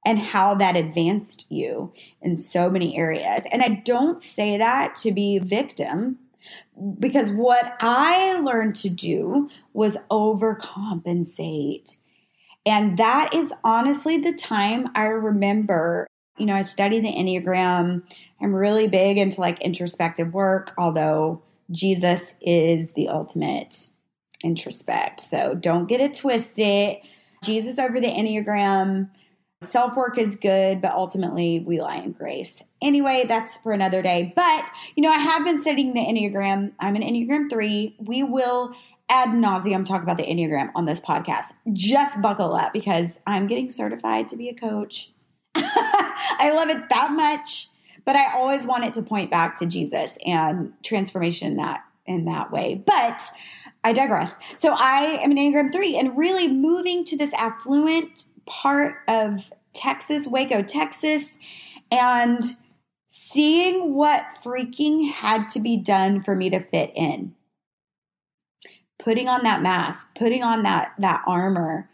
and 0.05 0.19
how 0.19 0.55
that 0.55 0.75
advanced 0.75 1.45
you 1.49 1.91
in 2.21 2.37
so 2.37 2.69
many 2.69 2.97
areas. 2.97 3.43
And 3.51 3.61
I 3.61 3.69
don't 3.85 4.21
say 4.21 4.57
that 4.57 4.95
to 4.97 5.11
be 5.11 5.39
victim 5.39 6.17
because 6.99 7.31
what 7.31 7.75
I 7.79 8.39
learned 8.39 8.75
to 8.77 8.89
do 8.89 9.49
was 9.73 9.97
overcompensate. 10.09 11.97
And 12.65 12.97
that 12.97 13.33
is 13.33 13.53
honestly 13.63 14.17
the 14.17 14.33
time 14.33 14.89
I 14.95 15.05
remember, 15.05 16.07
you 16.37 16.45
know, 16.45 16.55
I 16.55 16.61
study 16.61 16.99
the 16.99 17.11
Enneagram. 17.11 18.03
I'm 18.41 18.53
really 18.53 18.87
big 18.87 19.17
into 19.17 19.41
like 19.41 19.61
introspective 19.61 20.33
work, 20.33 20.73
although 20.77 21.41
Jesus 21.71 22.35
is 22.41 22.93
the 22.93 23.09
ultimate 23.09 23.89
introspect. 24.43 25.19
So 25.19 25.55
don't 25.55 25.87
get 25.87 26.01
it 26.01 26.15
twisted. 26.15 26.97
Jesus 27.43 27.79
over 27.79 27.99
the 27.99 28.07
Enneagram 28.07 29.09
Self 29.61 29.97
work 29.97 30.17
is 30.17 30.37
good, 30.37 30.81
but 30.81 30.91
ultimately 30.91 31.59
we 31.59 31.81
lie 31.81 31.97
in 31.97 32.13
grace. 32.13 32.63
Anyway, 32.81 33.25
that's 33.27 33.57
for 33.57 33.73
another 33.73 34.01
day. 34.01 34.31
But, 34.33 34.71
you 34.95 35.03
know, 35.03 35.11
I 35.11 35.17
have 35.17 35.43
been 35.43 35.61
studying 35.61 35.93
the 35.93 35.99
Enneagram. 35.99 36.71
I'm 36.79 36.95
an 36.95 37.01
Enneagram 37.01 37.49
3. 37.49 37.97
We 37.99 38.23
will 38.23 38.73
ad 39.09 39.29
nauseum 39.29 39.83
talk 39.85 40.03
about 40.03 40.17
the 40.17 40.23
Enneagram 40.23 40.69
on 40.75 40.85
this 40.85 41.01
podcast. 41.01 41.53
Just 41.73 42.21
buckle 42.21 42.53
up 42.53 42.73
because 42.73 43.19
I'm 43.25 43.47
getting 43.47 43.69
certified 43.69 44.29
to 44.29 44.37
be 44.37 44.49
a 44.49 44.55
coach. 44.55 45.11
I 45.55 46.51
love 46.53 46.69
it 46.69 46.89
that 46.89 47.11
much, 47.11 47.67
but 48.05 48.15
I 48.15 48.33
always 48.33 48.65
want 48.65 48.85
it 48.85 48.93
to 48.93 49.01
point 49.01 49.31
back 49.31 49.57
to 49.59 49.65
Jesus 49.65 50.17
and 50.25 50.73
transformation 50.83 51.49
in 51.51 51.57
that 51.57 51.83
in 52.05 52.25
that 52.25 52.51
way. 52.51 52.81
But 52.85 53.23
I 53.83 53.93
digress. 53.93 54.35
So 54.57 54.73
I 54.73 55.19
am 55.21 55.31
an 55.31 55.37
Enneagram 55.37 55.71
3 55.71 55.97
and 55.97 56.17
really 56.17 56.47
moving 56.47 57.05
to 57.05 57.17
this 57.17 57.33
affluent 57.33 58.25
part 58.45 58.95
of 59.07 59.53
Texas, 59.73 60.27
Waco, 60.27 60.63
Texas, 60.63 61.37
and 61.91 62.41
seeing 63.07 63.93
what 63.93 64.25
freaking 64.43 65.11
had 65.11 65.49
to 65.49 65.59
be 65.59 65.77
done 65.77 66.21
for 66.21 66.35
me 66.35 66.49
to 66.49 66.59
fit 66.59 66.91
in. 66.95 67.35
Putting 68.99 69.29
on 69.29 69.43
that 69.43 69.61
mask, 69.61 70.07
putting 70.15 70.43
on 70.43 70.63
that 70.63 70.93
that 70.99 71.23
armor, 71.25 71.89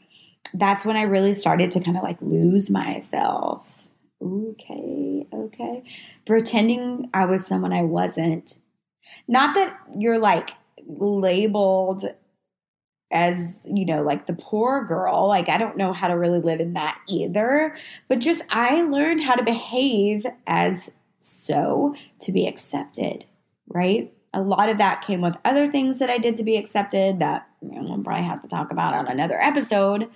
that's 0.53 0.85
when 0.85 0.97
I 0.97 1.03
really 1.03 1.33
started 1.33 1.71
to 1.71 1.79
kind 1.79 1.97
of 1.97 2.03
like 2.03 2.21
lose 2.21 2.69
myself. 2.69 3.85
Okay, 4.21 5.27
okay. 5.31 5.83
Pretending 6.25 7.09
I 7.13 7.25
was 7.25 7.45
someone 7.45 7.73
I 7.73 7.83
wasn't. 7.83 8.59
Not 9.27 9.55
that 9.55 9.77
you're 9.97 10.19
like 10.19 10.51
labeled 10.87 12.05
as 13.11 13.67
you 13.71 13.85
know 13.85 14.01
like 14.01 14.25
the 14.25 14.33
poor 14.33 14.83
girl 14.83 15.27
like 15.27 15.47
i 15.47 15.57
don't 15.57 15.77
know 15.77 15.93
how 15.93 16.07
to 16.07 16.17
really 16.17 16.39
live 16.39 16.59
in 16.59 16.73
that 16.73 16.99
either 17.07 17.75
but 18.07 18.19
just 18.19 18.41
i 18.49 18.81
learned 18.81 19.21
how 19.21 19.35
to 19.35 19.43
behave 19.43 20.25
as 20.47 20.91
so 21.21 21.95
to 22.19 22.31
be 22.31 22.47
accepted 22.47 23.25
right 23.67 24.11
a 24.35 24.41
lot 24.41 24.69
of 24.69 24.77
that 24.77 25.01
came 25.01 25.21
with 25.21 25.37
other 25.45 25.71
things 25.71 25.99
that 25.99 26.09
i 26.09 26.17
did 26.17 26.37
to 26.37 26.43
be 26.43 26.57
accepted 26.57 27.19
that 27.19 27.47
you 27.61 27.71
know, 27.71 27.89
we'll 27.89 28.03
probably 28.03 28.23
have 28.23 28.41
to 28.41 28.47
talk 28.47 28.71
about 28.71 28.93
on 28.93 29.07
another 29.07 29.41
episode. 29.41 30.09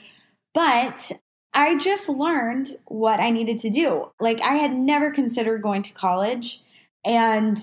But 0.53 1.11
i 1.53 1.77
just 1.77 2.09
learned 2.09 2.69
what 2.85 3.19
i 3.19 3.31
needed 3.31 3.59
to 3.59 3.69
do. 3.69 4.11
Like 4.19 4.41
i 4.41 4.55
had 4.55 4.73
never 4.73 5.11
considered 5.11 5.63
going 5.63 5.81
to 5.83 5.93
college 5.93 6.61
and 7.05 7.57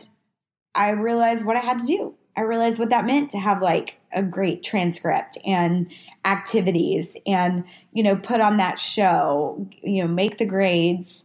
i 0.75 0.91
realized 0.91 1.45
what 1.45 1.57
i 1.57 1.61
had 1.61 1.79
to 1.81 1.87
do. 1.87 2.15
I 2.37 2.43
realized 2.43 2.79
what 2.79 2.91
that 2.91 3.07
meant 3.07 3.31
to 3.31 3.39
have 3.39 3.63
like 3.63 3.99
a 4.13 4.23
great 4.23 4.63
transcript 4.63 5.39
and 5.47 5.91
activities 6.25 7.17
and, 7.27 7.65
you 7.93 8.03
know, 8.03 8.17
put 8.17 8.43
on 8.43 8.59
that 8.59 8.79
show, 8.79 9.67
you 9.83 10.03
know, 10.03 10.09
make 10.09 10.37
the 10.37 10.45
grades, 10.45 11.25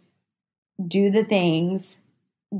do 0.88 1.12
the 1.12 1.26
things, 1.26 2.01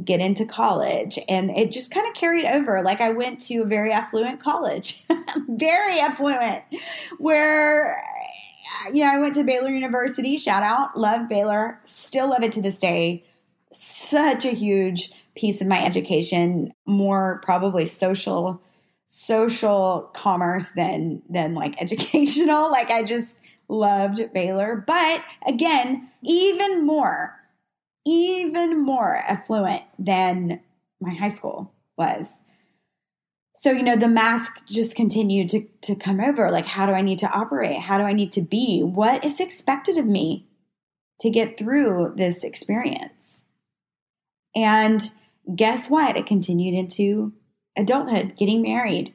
get 0.04 0.20
into 0.22 0.46
college. 0.46 1.20
And 1.28 1.50
it 1.52 1.72
just 1.72 1.92
kind 1.92 2.08
of 2.08 2.14
carried 2.14 2.46
over. 2.46 2.82
Like 2.82 3.02
I 3.02 3.10
went 3.10 3.42
to 3.48 3.60
a 3.60 3.66
very 3.66 3.92
affluent 3.92 4.40
college, 4.40 5.04
very 5.50 6.00
affluent, 6.00 6.64
where, 7.18 8.02
you 8.94 9.04
know, 9.04 9.12
I 9.12 9.20
went 9.20 9.36
to 9.36 9.44
Baylor 9.44 9.70
University. 9.70 10.38
Shout 10.38 10.64
out, 10.64 10.98
love 10.98 11.28
Baylor, 11.28 11.80
still 11.86 12.30
love 12.30 12.44
it 12.44 12.54
to 12.54 12.62
this 12.62 12.80
day. 12.80 13.26
Such 13.74 14.46
a 14.46 14.52
huge 14.52 15.12
piece 15.36 15.62
of 15.62 15.68
my 15.68 15.84
education 15.84 16.74
more 16.86 17.40
probably 17.44 17.86
social 17.86 18.62
social 19.08 20.10
commerce 20.14 20.72
than 20.72 21.22
than 21.30 21.54
like 21.54 21.82
educational 21.82 22.70
like 22.70 22.90
i 22.90 23.04
just 23.04 23.38
loved 23.68 24.22
baylor 24.34 24.84
but 24.86 25.24
again 25.48 26.10
even 26.22 26.86
more 26.86 27.41
even 28.06 28.82
more 28.84 29.16
affluent 29.16 29.84
than 30.00 30.60
my 31.00 31.14
high 31.14 31.30
school 31.30 31.74
was 31.98 32.34
so 33.56 33.72
you 33.72 33.84
know 33.84 33.96
the 33.96 34.08
mask 34.08 34.54
just 34.68 34.96
continued 34.96 35.50
to 35.50 35.68
to 35.82 35.96
come 35.96 36.20
over 36.20 36.50
like 36.50 36.66
how 36.66 36.86
do 36.86 36.94
i 36.94 37.02
need 37.02 37.20
to 37.20 37.30
operate 37.30 37.80
how 37.80 37.98
do 37.98 38.04
i 38.04 38.14
need 38.14 38.32
to 38.32 38.42
be 38.42 38.82
what 38.82 39.24
is 39.24 39.40
expected 39.40 39.98
of 39.98 40.06
me 40.06 40.48
to 41.20 41.30
get 41.30 41.58
through 41.58 42.14
this 42.16 42.44
experience 42.44 43.44
and 44.56 45.02
guess 45.56 45.90
what? 45.90 46.18
It 46.18 46.26
continued 46.26 46.74
into 46.74 47.34
adulthood, 47.78 48.36
getting 48.38 48.62
married. 48.62 49.14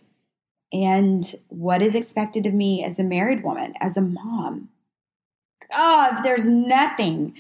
And 0.72 1.34
what 1.48 1.82
is 1.82 1.94
expected 1.94 2.46
of 2.46 2.54
me 2.54 2.84
as 2.84 2.98
a 2.98 3.04
married 3.04 3.44
woman, 3.44 3.74
as 3.80 3.96
a 3.96 4.02
mom? 4.02 4.70
Oh, 5.72 6.18
there's 6.22 6.48
nothing 6.48 7.34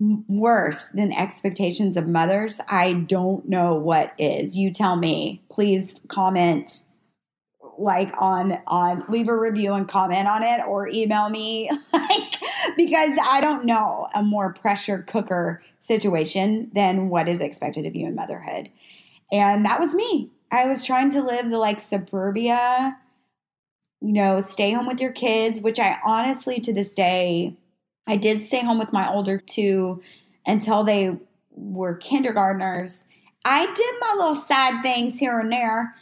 worse 0.00 0.88
than 0.94 1.12
expectations 1.12 1.96
of 1.96 2.08
mothers, 2.08 2.60
I 2.68 2.94
don't 2.94 3.46
know 3.48 3.74
what 3.74 4.14
is. 4.18 4.56
You 4.56 4.72
tell 4.72 4.96
me. 4.96 5.42
Please 5.50 6.00
comment 6.08 6.84
like 7.78 8.12
on 8.18 8.58
on 8.66 9.04
leave 9.08 9.28
a 9.28 9.36
review 9.36 9.72
and 9.72 9.88
comment 9.88 10.28
on 10.28 10.42
it 10.42 10.62
or 10.66 10.88
email 10.88 11.30
me 11.30 11.70
like 11.92 12.34
because 12.76 13.18
I 13.22 13.40
don't 13.40 13.64
know 13.64 14.06
a 14.14 14.22
more 14.22 14.52
pressure 14.52 15.02
cooker 15.08 15.62
situation 15.80 16.70
than 16.74 17.08
what 17.08 17.28
is 17.28 17.40
expected 17.40 17.86
of 17.86 17.96
you 17.96 18.06
in 18.06 18.14
motherhood. 18.14 18.70
And 19.32 19.64
that 19.64 19.80
was 19.80 19.94
me. 19.94 20.30
I 20.50 20.66
was 20.66 20.84
trying 20.84 21.10
to 21.12 21.22
live 21.22 21.50
the 21.50 21.58
like 21.58 21.80
suburbia, 21.80 22.98
you 24.00 24.12
know, 24.12 24.40
stay 24.40 24.72
home 24.72 24.86
with 24.86 25.00
your 25.00 25.12
kids, 25.12 25.60
which 25.60 25.78
I 25.78 25.98
honestly 26.04 26.60
to 26.60 26.72
this 26.72 26.94
day 26.94 27.56
I 28.06 28.16
did 28.16 28.42
stay 28.42 28.60
home 28.60 28.78
with 28.78 28.92
my 28.92 29.08
older 29.08 29.38
two 29.38 30.02
until 30.46 30.84
they 30.84 31.16
were 31.52 31.94
kindergartners. 31.94 33.04
I 33.44 33.66
did 33.66 33.94
my 34.00 34.14
little 34.16 34.42
side 34.42 34.82
things 34.82 35.18
here 35.18 35.38
and 35.38 35.52
there 35.52 35.94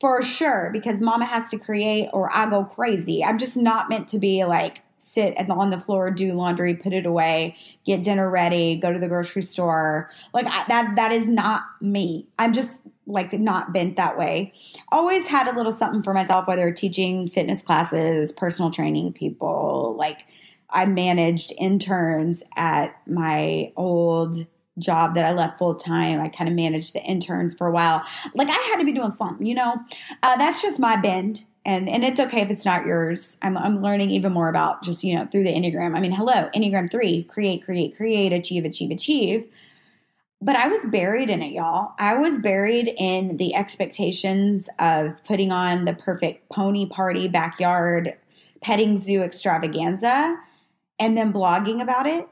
for 0.00 0.22
sure 0.22 0.70
because 0.72 1.00
mama 1.00 1.24
has 1.24 1.50
to 1.50 1.58
create 1.58 2.08
or 2.12 2.30
I 2.32 2.48
go 2.48 2.64
crazy. 2.64 3.24
I'm 3.24 3.38
just 3.38 3.56
not 3.56 3.88
meant 3.88 4.08
to 4.08 4.18
be 4.18 4.44
like 4.44 4.82
sit 4.98 5.38
on 5.50 5.70
the 5.70 5.80
floor, 5.80 6.10
do 6.10 6.32
laundry, 6.32 6.74
put 6.74 6.92
it 6.92 7.06
away, 7.06 7.56
get 7.84 8.02
dinner 8.02 8.28
ready, 8.28 8.76
go 8.76 8.92
to 8.92 8.98
the 8.98 9.08
grocery 9.08 9.42
store. 9.42 10.10
Like 10.32 10.46
I, 10.46 10.64
that 10.68 10.96
that 10.96 11.12
is 11.12 11.28
not 11.28 11.62
me. 11.80 12.26
I'm 12.38 12.52
just 12.52 12.82
like 13.06 13.32
not 13.32 13.72
bent 13.72 13.96
that 13.96 14.18
way. 14.18 14.52
Always 14.90 15.26
had 15.26 15.46
a 15.46 15.56
little 15.56 15.72
something 15.72 16.02
for 16.02 16.12
myself 16.12 16.48
whether 16.48 16.70
teaching 16.72 17.28
fitness 17.28 17.62
classes, 17.62 18.32
personal 18.32 18.70
training 18.70 19.12
people, 19.12 19.94
like 19.96 20.24
I 20.70 20.86
managed 20.86 21.52
interns 21.58 22.42
at 22.56 23.00
my 23.06 23.72
old 23.76 24.46
job 24.78 25.14
that 25.14 25.24
I 25.24 25.32
left 25.32 25.58
full 25.58 25.74
time. 25.74 26.20
I 26.20 26.28
kind 26.28 26.48
of 26.48 26.54
managed 26.54 26.94
the 26.94 27.02
interns 27.02 27.54
for 27.54 27.66
a 27.66 27.70
while. 27.70 28.02
Like 28.34 28.48
I 28.50 28.70
had 28.70 28.78
to 28.78 28.84
be 28.84 28.92
doing 28.92 29.10
something, 29.10 29.46
you 29.46 29.54
know. 29.54 29.76
Uh, 30.22 30.36
that's 30.36 30.62
just 30.62 30.78
my 30.78 30.96
bend, 30.96 31.44
and 31.64 31.88
and 31.88 32.04
it's 32.04 32.20
okay 32.20 32.42
if 32.42 32.50
it's 32.50 32.64
not 32.64 32.86
yours. 32.86 33.36
I'm 33.42 33.56
I'm 33.56 33.82
learning 33.82 34.10
even 34.10 34.32
more 34.32 34.48
about 34.48 34.82
just 34.82 35.04
you 35.04 35.16
know 35.16 35.26
through 35.26 35.44
the 35.44 35.54
enneagram. 35.54 35.96
I 35.96 36.00
mean, 36.00 36.12
hello, 36.12 36.50
enneagram 36.54 36.90
three: 36.90 37.24
create, 37.24 37.64
create, 37.64 37.96
create, 37.96 38.32
achieve, 38.32 38.64
achieve, 38.64 38.90
achieve. 38.90 39.44
But 40.42 40.56
I 40.56 40.68
was 40.68 40.84
buried 40.86 41.30
in 41.30 41.40
it, 41.40 41.52
y'all. 41.52 41.92
I 41.98 42.16
was 42.16 42.38
buried 42.40 42.92
in 42.98 43.38
the 43.38 43.54
expectations 43.54 44.68
of 44.78 45.12
putting 45.24 45.50
on 45.50 45.86
the 45.86 45.94
perfect 45.94 46.50
pony 46.50 46.86
party 46.86 47.26
backyard 47.26 48.14
petting 48.60 48.98
zoo 48.98 49.22
extravaganza 49.22 50.38
and 50.98 51.16
then 51.16 51.32
blogging 51.32 51.82
about 51.82 52.06
it 52.06 52.28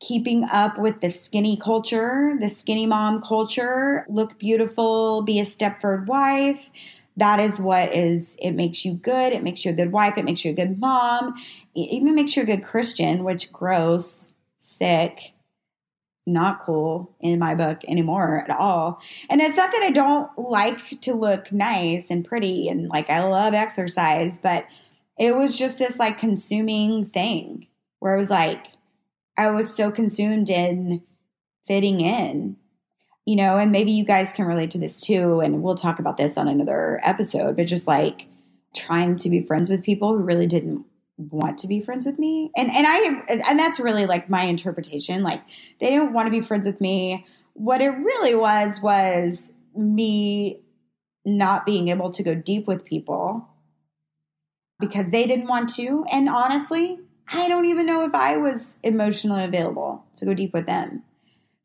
keeping 0.00 0.44
up 0.44 0.78
with 0.78 1.00
the 1.00 1.10
skinny 1.10 1.56
culture, 1.56 2.34
the 2.38 2.48
skinny 2.48 2.86
mom 2.86 3.20
culture, 3.20 4.06
look 4.08 4.38
beautiful, 4.38 5.22
be 5.22 5.40
a 5.40 5.44
Stepford 5.44 6.06
wife. 6.06 6.70
That 7.16 7.40
is 7.40 7.58
what 7.58 7.92
is, 7.94 8.36
it 8.40 8.52
makes 8.52 8.84
you 8.84 8.94
good. 8.94 9.32
It 9.32 9.42
makes 9.42 9.64
you 9.64 9.72
a 9.72 9.74
good 9.74 9.90
wife. 9.90 10.16
It 10.16 10.24
makes 10.24 10.44
you 10.44 10.52
a 10.52 10.54
good 10.54 10.78
mom. 10.78 11.34
It 11.74 11.90
even 11.90 12.14
makes 12.14 12.36
you 12.36 12.44
a 12.44 12.46
good 12.46 12.62
Christian, 12.62 13.24
which 13.24 13.52
gross, 13.52 14.32
sick, 14.60 15.32
not 16.26 16.60
cool 16.60 17.16
in 17.20 17.40
my 17.40 17.56
book 17.56 17.80
anymore 17.88 18.44
at 18.48 18.56
all. 18.56 19.00
And 19.28 19.40
it's 19.40 19.56
not 19.56 19.72
that 19.72 19.82
I 19.82 19.90
don't 19.90 20.30
like 20.38 21.00
to 21.00 21.14
look 21.14 21.50
nice 21.50 22.08
and 22.08 22.24
pretty 22.24 22.68
and 22.68 22.88
like 22.88 23.10
I 23.10 23.24
love 23.24 23.52
exercise, 23.52 24.38
but 24.38 24.66
it 25.18 25.34
was 25.34 25.58
just 25.58 25.78
this 25.78 25.98
like 25.98 26.20
consuming 26.20 27.06
thing 27.06 27.66
where 28.00 28.14
I 28.14 28.16
was 28.16 28.30
like, 28.30 28.66
I 29.36 29.50
was 29.50 29.74
so 29.74 29.90
consumed 29.90 30.50
in 30.50 31.02
fitting 31.66 32.00
in, 32.00 32.56
you 33.24 33.36
know, 33.36 33.56
and 33.56 33.70
maybe 33.70 33.92
you 33.92 34.04
guys 34.04 34.32
can 34.32 34.46
relate 34.46 34.70
to 34.72 34.78
this 34.78 35.00
too. 35.00 35.40
And 35.40 35.62
we'll 35.62 35.74
talk 35.74 35.98
about 35.98 36.16
this 36.16 36.36
on 36.36 36.48
another 36.48 37.00
episode, 37.02 37.56
but 37.56 37.66
just 37.66 37.86
like 37.86 38.26
trying 38.74 39.16
to 39.16 39.30
be 39.30 39.42
friends 39.42 39.70
with 39.70 39.82
people 39.82 40.16
who 40.16 40.22
really 40.22 40.46
didn't 40.46 40.84
want 41.16 41.58
to 41.58 41.68
be 41.68 41.80
friends 41.80 42.06
with 42.06 42.18
me. 42.18 42.50
And, 42.56 42.70
and 42.70 42.86
I, 42.86 43.22
and 43.48 43.58
that's 43.58 43.80
really 43.80 44.06
like 44.06 44.30
my 44.30 44.44
interpretation. 44.44 45.22
Like 45.22 45.42
they 45.80 45.90
didn't 45.90 46.12
want 46.12 46.26
to 46.26 46.30
be 46.30 46.40
friends 46.40 46.66
with 46.66 46.80
me. 46.80 47.26
What 47.54 47.80
it 47.80 47.90
really 47.90 48.34
was, 48.34 48.80
was 48.80 49.52
me 49.76 50.60
not 51.24 51.66
being 51.66 51.88
able 51.88 52.10
to 52.12 52.22
go 52.22 52.34
deep 52.34 52.66
with 52.66 52.84
people 52.84 53.48
because 54.80 55.10
they 55.10 55.26
didn't 55.26 55.48
want 55.48 55.74
to. 55.74 56.04
And 56.10 56.28
honestly, 56.28 56.98
I 57.30 57.48
don't 57.48 57.66
even 57.66 57.86
know 57.86 58.04
if 58.04 58.14
I 58.14 58.36
was 58.36 58.76
emotionally 58.82 59.44
available 59.44 60.04
to 60.16 60.24
go 60.24 60.34
deep 60.34 60.52
with 60.52 60.66
them. 60.66 61.02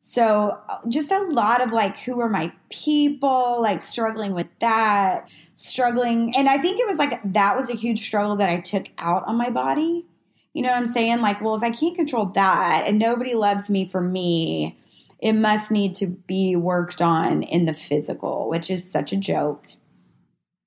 So, 0.00 0.60
just 0.86 1.10
a 1.10 1.22
lot 1.22 1.62
of 1.62 1.72
like, 1.72 1.96
who 1.96 2.20
are 2.20 2.28
my 2.28 2.52
people, 2.70 3.62
like 3.62 3.80
struggling 3.80 4.34
with 4.34 4.48
that, 4.60 5.30
struggling. 5.54 6.36
And 6.36 6.46
I 6.46 6.58
think 6.58 6.78
it 6.78 6.86
was 6.86 6.98
like 6.98 7.20
that 7.32 7.56
was 7.56 7.70
a 7.70 7.74
huge 7.74 8.04
struggle 8.04 8.36
that 8.36 8.50
I 8.50 8.60
took 8.60 8.88
out 8.98 9.24
on 9.26 9.36
my 9.36 9.48
body. 9.48 10.04
You 10.52 10.62
know 10.62 10.68
what 10.68 10.76
I'm 10.76 10.86
saying? 10.86 11.22
Like, 11.22 11.40
well, 11.40 11.56
if 11.56 11.62
I 11.62 11.70
can't 11.70 11.96
control 11.96 12.26
that 12.26 12.84
and 12.86 12.98
nobody 12.98 13.34
loves 13.34 13.70
me 13.70 13.88
for 13.88 14.02
me, 14.02 14.78
it 15.20 15.32
must 15.32 15.70
need 15.70 15.94
to 15.96 16.06
be 16.08 16.54
worked 16.54 17.00
on 17.00 17.42
in 17.42 17.64
the 17.64 17.72
physical, 17.72 18.50
which 18.50 18.70
is 18.70 18.88
such 18.88 19.10
a 19.10 19.16
joke. 19.16 19.66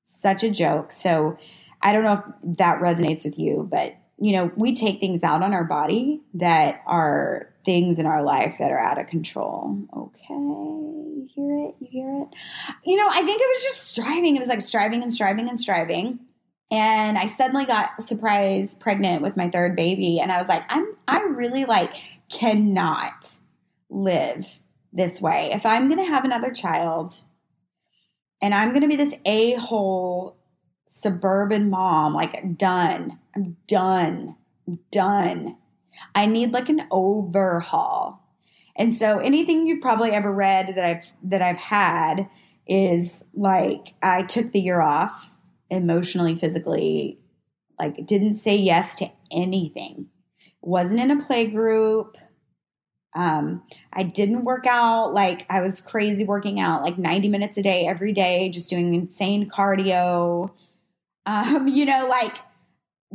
Such 0.05 0.43
a 0.43 0.49
joke. 0.49 0.91
So, 0.91 1.37
I 1.79 1.93
don't 1.93 2.03
know 2.03 2.13
if 2.13 2.57
that 2.57 2.79
resonates 2.79 3.23
with 3.23 3.37
you, 3.37 3.67
but 3.69 3.95
you 4.19 4.31
know, 4.31 4.51
we 4.55 4.73
take 4.73 4.99
things 4.99 5.23
out 5.23 5.43
on 5.43 5.53
our 5.53 5.63
body 5.63 6.21
that 6.35 6.81
are 6.87 7.53
things 7.65 7.99
in 7.99 8.05
our 8.05 8.23
life 8.23 8.55
that 8.59 8.71
are 8.71 8.79
out 8.79 8.99
of 8.99 9.07
control. 9.07 9.77
Okay, 9.95 10.33
you 10.33 11.27
hear 11.33 11.67
it? 11.67 11.75
You 11.79 11.87
hear 11.89 12.21
it? 12.23 12.27
You 12.83 12.97
know, 12.97 13.07
I 13.09 13.21
think 13.23 13.41
it 13.41 13.47
was 13.47 13.63
just 13.63 13.83
striving. 13.83 14.35
It 14.35 14.39
was 14.39 14.47
like 14.47 14.61
striving 14.61 15.03
and 15.03 15.13
striving 15.13 15.47
and 15.47 15.59
striving. 15.59 16.19
And 16.71 17.17
I 17.17 17.27
suddenly 17.27 17.65
got 17.65 18.03
surprise 18.03 18.75
pregnant 18.75 19.21
with 19.21 19.37
my 19.37 19.49
third 19.49 19.75
baby. 19.75 20.19
And 20.19 20.31
I 20.31 20.37
was 20.37 20.47
like, 20.47 20.63
I'm, 20.69 20.95
I 21.07 21.21
really 21.21 21.65
like 21.65 21.93
cannot 22.29 23.31
live 23.89 24.47
this 24.91 25.21
way. 25.21 25.51
If 25.53 25.65
I'm 25.65 25.87
going 25.87 26.03
to 26.03 26.11
have 26.11 26.25
another 26.25 26.51
child 26.51 27.13
and 28.41 28.53
I'm 28.53 28.69
going 28.69 28.81
to 28.81 28.87
be 28.87 28.97
this 28.97 29.15
a 29.25 29.53
hole 29.53 30.35
suburban 30.87 31.69
mom, 31.69 32.13
like 32.13 32.57
done. 32.57 33.19
I'm 33.37 33.55
done. 33.67 34.35
I'm 34.67 34.79
done. 34.91 35.57
I 36.15 36.25
need 36.25 36.53
like 36.53 36.69
an 36.69 36.87
overhaul. 36.89 38.23
And 38.75 38.91
so 38.91 39.19
anything 39.19 39.67
you've 39.67 39.81
probably 39.81 40.11
ever 40.11 40.31
read 40.33 40.73
that 40.75 40.83
I've 40.83 41.05
that 41.23 41.43
I've 41.43 41.57
had 41.57 42.29
is 42.67 43.23
like 43.35 43.93
I 44.01 44.23
took 44.23 44.51
the 44.51 44.59
year 44.59 44.81
off 44.81 45.31
emotionally, 45.69 46.35
physically, 46.35 47.19
like 47.79 48.07
didn't 48.07 48.33
say 48.33 48.55
yes 48.55 48.95
to 48.95 49.11
anything. 49.31 50.07
Wasn't 50.61 50.99
in 50.99 51.11
a 51.11 51.23
play 51.23 51.45
group. 51.47 52.17
Um, 53.15 53.63
I 53.93 54.01
didn't 54.01 54.45
work 54.45 54.65
out 54.65 55.13
like 55.13 55.45
I 55.47 55.61
was 55.61 55.79
crazy 55.79 56.23
working 56.23 56.59
out 56.59 56.81
like 56.81 56.97
90 56.97 57.29
minutes 57.29 57.57
a 57.57 57.63
day 57.63 57.85
every 57.85 58.13
day, 58.13 58.49
just 58.49 58.69
doing 58.69 58.95
insane 58.95 59.47
cardio 59.47 60.51
um, 61.27 61.67
you 61.67 61.85
know, 61.85 62.07
like 62.09 62.39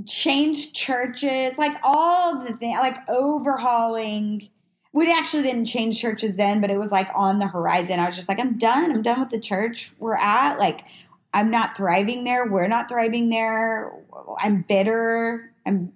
change 0.07 0.73
churches, 0.73 1.59
like 1.59 1.77
all 1.83 2.41
the 2.41 2.53
things, 2.55 2.79
like 2.81 2.97
overhauling. 3.09 4.49
We 4.93 5.11
actually 5.13 5.45
didn't 5.45 5.67
change 5.67 6.01
churches 6.01 6.37
then, 6.37 6.61
but 6.61 6.71
it 6.71 6.79
was 6.79 6.91
like 6.91 7.09
on 7.15 7.39
the 7.39 7.47
horizon. 7.47 7.99
I 7.99 8.07
was 8.07 8.17
just 8.17 8.29
like, 8.29 8.39
I'm 8.39 8.59
done. 8.59 8.91
I'm 8.91 9.03
done 9.03 9.21
with 9.21 9.31
the 9.31 9.41
church 9.41 9.93
we're 9.99 10.17
at. 10.17 10.59
Like, 10.59 10.85
I'm 11.33 11.51
not 11.51 11.77
thriving 11.77 12.25
there. 12.25 12.47
We're 12.47 12.69
not 12.69 12.89
thriving 12.89 13.31
there. 13.31 13.93
I'm 14.39 14.63
bitter. 14.63 15.51
I'm, 15.65 15.93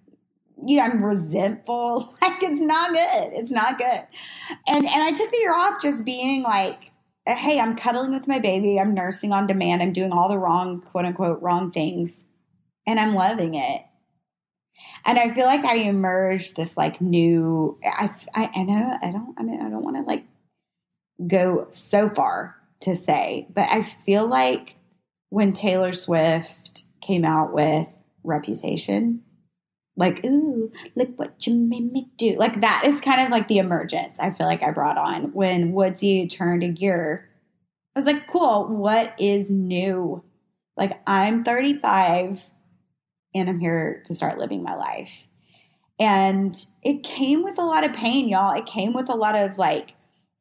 you 0.64 0.78
know, 0.78 0.84
I'm 0.84 1.04
resentful. 1.04 2.14
Like, 2.22 2.42
it's 2.42 2.60
not 2.60 2.90
good. 2.90 3.32
It's 3.34 3.52
not 3.52 3.78
good. 3.78 4.06
And 4.66 4.84
and 4.84 5.02
I 5.02 5.12
took 5.12 5.30
the 5.30 5.38
year 5.38 5.54
off 5.54 5.80
just 5.80 6.04
being 6.04 6.42
like, 6.42 6.90
hey, 7.26 7.58
I'm 7.58 7.76
cuddling 7.76 8.12
with 8.12 8.28
my 8.28 8.38
baby, 8.38 8.78
I'm 8.78 8.94
nursing 8.94 9.32
on 9.32 9.46
demand, 9.46 9.82
I'm 9.82 9.92
doing 9.92 10.12
all 10.12 10.28
the 10.28 10.38
wrong, 10.38 10.80
quote 10.80 11.04
unquote, 11.04 11.42
wrong 11.42 11.72
things, 11.72 12.24
and 12.86 13.00
I'm 13.00 13.14
loving 13.14 13.54
it. 13.54 13.82
And 15.04 15.18
I 15.18 15.32
feel 15.32 15.46
like 15.46 15.64
I 15.64 15.76
emerged 15.76 16.56
this 16.56 16.76
like 16.76 17.00
new. 17.00 17.78
I 17.84 18.10
I, 18.34 18.50
I 18.54 18.62
know 18.62 18.98
I 19.02 19.10
don't 19.10 19.34
I 19.38 19.42
mean 19.42 19.60
I 19.60 19.70
don't 19.70 19.84
want 19.84 19.96
to 19.96 20.02
like 20.02 20.24
go 21.26 21.66
so 21.70 22.10
far 22.10 22.56
to 22.80 22.94
say, 22.94 23.46
but 23.54 23.68
I 23.70 23.82
feel 23.82 24.26
like 24.26 24.76
when 25.30 25.52
Taylor 25.52 25.92
Swift 25.92 26.84
came 27.00 27.24
out 27.24 27.52
with 27.52 27.86
Reputation, 28.22 29.22
like, 29.96 30.24
ooh, 30.24 30.72
look 30.94 31.18
what 31.18 31.46
you 31.46 31.54
made 31.54 31.90
me 31.90 32.10
do. 32.16 32.36
Like 32.36 32.60
that 32.60 32.82
is 32.84 33.00
kind 33.00 33.22
of 33.22 33.30
like 33.30 33.48
the 33.48 33.58
emergence 33.58 34.18
I 34.20 34.30
feel 34.30 34.46
like 34.46 34.62
I 34.62 34.70
brought 34.70 34.98
on 34.98 35.32
when 35.32 35.72
Woodsy 35.72 36.26
turned 36.26 36.62
a 36.62 36.68
gear. 36.68 37.28
I 37.94 37.98
was 37.98 38.06
like, 38.06 38.26
cool, 38.26 38.66
what 38.66 39.14
is 39.18 39.50
new? 39.50 40.22
Like 40.76 41.00
I'm 41.06 41.44
35 41.44 42.44
and 43.36 43.48
I'm 43.48 43.60
here 43.60 44.02
to 44.06 44.14
start 44.14 44.38
living 44.38 44.62
my 44.62 44.74
life. 44.74 45.26
And 45.98 46.56
it 46.82 47.02
came 47.02 47.42
with 47.42 47.58
a 47.58 47.64
lot 47.64 47.84
of 47.84 47.92
pain, 47.92 48.28
y'all. 48.28 48.56
It 48.56 48.66
came 48.66 48.92
with 48.92 49.08
a 49.08 49.14
lot 49.14 49.34
of 49.34 49.58
like, 49.58 49.94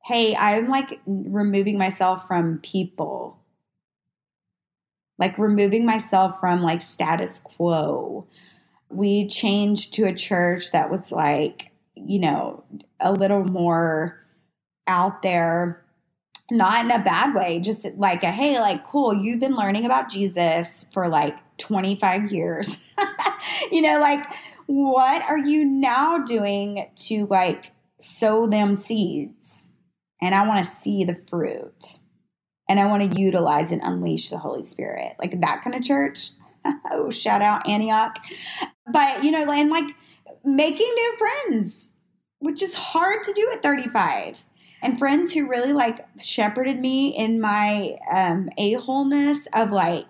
hey, 0.04 0.36
I'm 0.36 0.70
like 0.70 1.00
removing 1.06 1.78
myself 1.78 2.28
from 2.28 2.60
people, 2.60 3.40
like 5.18 5.38
removing 5.38 5.86
myself 5.86 6.40
from 6.40 6.62
like 6.62 6.82
status 6.82 7.40
quo. 7.40 8.28
We 8.90 9.28
changed 9.28 9.94
to 9.96 10.06
a 10.06 10.14
church 10.14 10.72
that 10.72 10.92
was 10.92 11.12
like, 11.12 11.72
you 11.96 12.20
know, 12.20 12.64
a 13.00 13.14
little 13.14 13.44
more 13.46 14.20
out 14.88 15.22
there 15.22 15.86
not 16.52 16.86
in 16.86 16.92
a 16.92 17.04
bad 17.04 17.34
way, 17.34 17.60
just 17.60 17.86
like 17.98 18.24
a 18.24 18.32
hey, 18.32 18.60
like 18.60 18.86
cool, 18.86 19.14
you've 19.14 19.40
been 19.40 19.56
learning 19.56 19.86
about 19.86 20.10
Jesus 20.10 20.86
for 20.94 21.08
like 21.08 21.36
25 21.58 22.32
years. 22.32 22.82
you 23.72 23.82
know, 23.82 24.00
like 24.00 24.26
what 24.68 25.22
are 25.24 25.38
you 25.38 25.66
now 25.66 26.20
doing 26.20 26.90
to 26.96 27.28
like 27.28 27.72
sow 28.00 28.48
them 28.48 28.76
seeds? 28.76 29.68
And 30.22 30.34
I 30.34 30.48
want 30.48 30.64
to 30.66 30.72
see 30.72 31.04
the 31.04 31.20
fruit. 31.28 32.00
And 32.68 32.80
I 32.80 32.88
want 32.88 33.12
to 33.12 33.22
utilize 33.22 33.72
and 33.72 33.82
unleash 33.84 34.30
the 34.30 34.40
Holy 34.40 34.64
Spirit. 34.64 35.14
Like 35.20 35.40
that 35.42 35.64
kind 35.64 35.76
of 35.76 35.84
church. 35.84 36.32
oh, 36.92 37.12
shout 37.12 37.42
out 37.42 37.68
Antioch. 37.70 38.18
But, 38.92 39.24
you 39.24 39.32
know, 39.32 39.52
and 39.52 39.70
like 39.70 39.96
making 40.44 40.88
new 40.88 41.18
friends, 41.18 41.90
which 42.40 42.64
is 42.64 42.74
hard 42.74 43.24
to 43.24 43.34
do 43.34 43.50
at 43.54 43.62
35 43.62 44.44
and 44.82 45.00
friends 45.00 45.34
who 45.34 45.48
really 45.48 45.74
like 45.74 46.06
shepherded 46.20 46.80
me 46.80 47.16
in 47.16 47.40
my 47.40 47.98
um, 48.12 48.50
a 48.58 48.74
wholeness 48.74 49.48
of 49.54 49.72
like, 49.72 50.06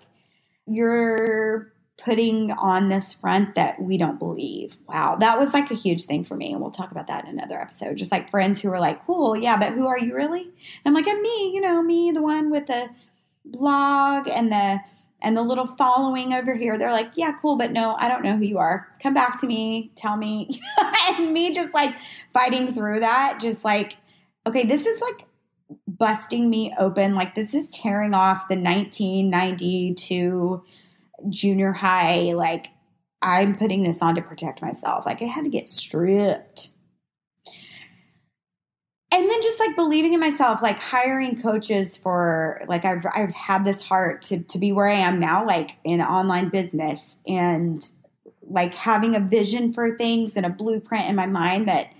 you're 0.66 1.72
putting 1.98 2.52
on 2.52 2.88
this 2.88 3.14
front 3.14 3.54
that 3.54 3.80
we 3.80 3.96
don't 3.96 4.18
believe. 4.18 4.76
Wow, 4.86 5.16
that 5.16 5.38
was 5.38 5.54
like 5.54 5.70
a 5.70 5.74
huge 5.74 6.04
thing 6.04 6.24
for 6.24 6.36
me. 6.36 6.52
And 6.52 6.60
we'll 6.60 6.70
talk 6.70 6.90
about 6.90 7.06
that 7.06 7.24
in 7.24 7.30
another 7.30 7.60
episode. 7.60 7.96
Just 7.96 8.12
like 8.12 8.30
friends 8.30 8.60
who 8.60 8.70
were 8.70 8.78
like, 8.78 9.06
cool, 9.06 9.36
yeah, 9.36 9.58
but 9.58 9.72
who 9.72 9.86
are 9.86 9.98
you 9.98 10.14
really? 10.14 10.42
And 10.42 10.52
I'm 10.84 10.94
like, 10.94 11.08
I'm 11.08 11.22
me, 11.22 11.52
you 11.54 11.60
know, 11.60 11.82
me, 11.82 12.10
the 12.12 12.22
one 12.22 12.50
with 12.50 12.66
the 12.66 12.88
blog 13.44 14.28
and 14.28 14.52
the 14.52 14.80
and 15.22 15.34
the 15.34 15.42
little 15.42 15.66
following 15.66 16.34
over 16.34 16.54
here. 16.54 16.76
They're 16.76 16.92
like, 16.92 17.12
yeah, 17.14 17.32
cool, 17.40 17.56
but 17.56 17.72
no, 17.72 17.96
I 17.98 18.08
don't 18.08 18.22
know 18.22 18.36
who 18.36 18.44
you 18.44 18.58
are. 18.58 18.88
Come 19.02 19.14
back 19.14 19.40
to 19.40 19.46
me, 19.46 19.90
tell 19.96 20.16
me. 20.16 20.60
and 21.08 21.32
me 21.32 21.52
just 21.52 21.72
like 21.72 21.94
fighting 22.34 22.68
through 22.68 23.00
that, 23.00 23.38
just 23.40 23.64
like 23.64 23.96
okay, 24.46 24.64
this 24.64 24.86
is 24.86 25.02
like 25.02 25.25
busting 25.88 26.48
me 26.48 26.74
open. 26.78 27.14
Like 27.14 27.34
this 27.34 27.54
is 27.54 27.68
tearing 27.68 28.14
off 28.14 28.48
the 28.48 28.56
1992 28.56 30.62
junior 31.28 31.72
high. 31.72 32.32
Like 32.34 32.68
I'm 33.22 33.56
putting 33.56 33.82
this 33.82 34.02
on 34.02 34.14
to 34.16 34.22
protect 34.22 34.62
myself. 34.62 35.06
Like 35.06 35.22
I 35.22 35.26
had 35.26 35.44
to 35.44 35.50
get 35.50 35.68
stripped. 35.68 36.70
And 39.12 39.30
then 39.30 39.40
just 39.40 39.60
like 39.60 39.76
believing 39.76 40.14
in 40.14 40.20
myself, 40.20 40.62
like 40.62 40.80
hiring 40.80 41.40
coaches 41.40 41.96
for 41.96 42.62
like 42.68 42.84
I've 42.84 43.06
I've 43.14 43.32
had 43.32 43.64
this 43.64 43.86
heart 43.86 44.22
to 44.22 44.40
to 44.40 44.58
be 44.58 44.72
where 44.72 44.88
I 44.88 44.94
am 44.94 45.18
now, 45.18 45.46
like 45.46 45.76
in 45.84 46.02
online 46.02 46.50
business 46.50 47.16
and 47.26 47.82
like 48.42 48.74
having 48.74 49.14
a 49.14 49.20
vision 49.20 49.72
for 49.72 49.96
things 49.96 50.36
and 50.36 50.44
a 50.44 50.50
blueprint 50.50 51.08
in 51.08 51.16
my 51.16 51.26
mind 51.26 51.68
that 51.68 51.92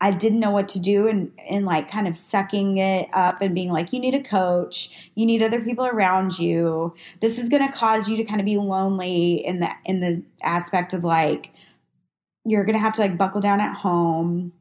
I 0.00 0.10
didn't 0.10 0.40
know 0.40 0.50
what 0.50 0.68
to 0.68 0.80
do 0.80 1.08
and 1.08 1.32
and 1.48 1.64
like 1.64 1.90
kind 1.90 2.06
of 2.06 2.18
sucking 2.18 2.76
it 2.76 3.08
up 3.12 3.40
and 3.40 3.54
being 3.54 3.70
like 3.70 3.92
you 3.92 3.98
need 3.98 4.14
a 4.14 4.22
coach, 4.22 4.90
you 5.14 5.24
need 5.24 5.42
other 5.42 5.60
people 5.60 5.86
around 5.86 6.38
you. 6.38 6.94
This 7.20 7.38
is 7.38 7.48
going 7.48 7.66
to 7.66 7.72
cause 7.72 8.08
you 8.08 8.16
to 8.18 8.24
kind 8.24 8.40
of 8.40 8.44
be 8.44 8.58
lonely 8.58 9.36
in 9.36 9.60
the 9.60 9.70
in 9.86 10.00
the 10.00 10.22
aspect 10.42 10.92
of 10.92 11.02
like 11.02 11.50
you're 12.44 12.64
going 12.64 12.76
to 12.76 12.80
have 12.80 12.92
to 12.94 13.00
like 13.00 13.16
buckle 13.16 13.40
down 13.40 13.60
at 13.60 13.74
home 13.74 14.52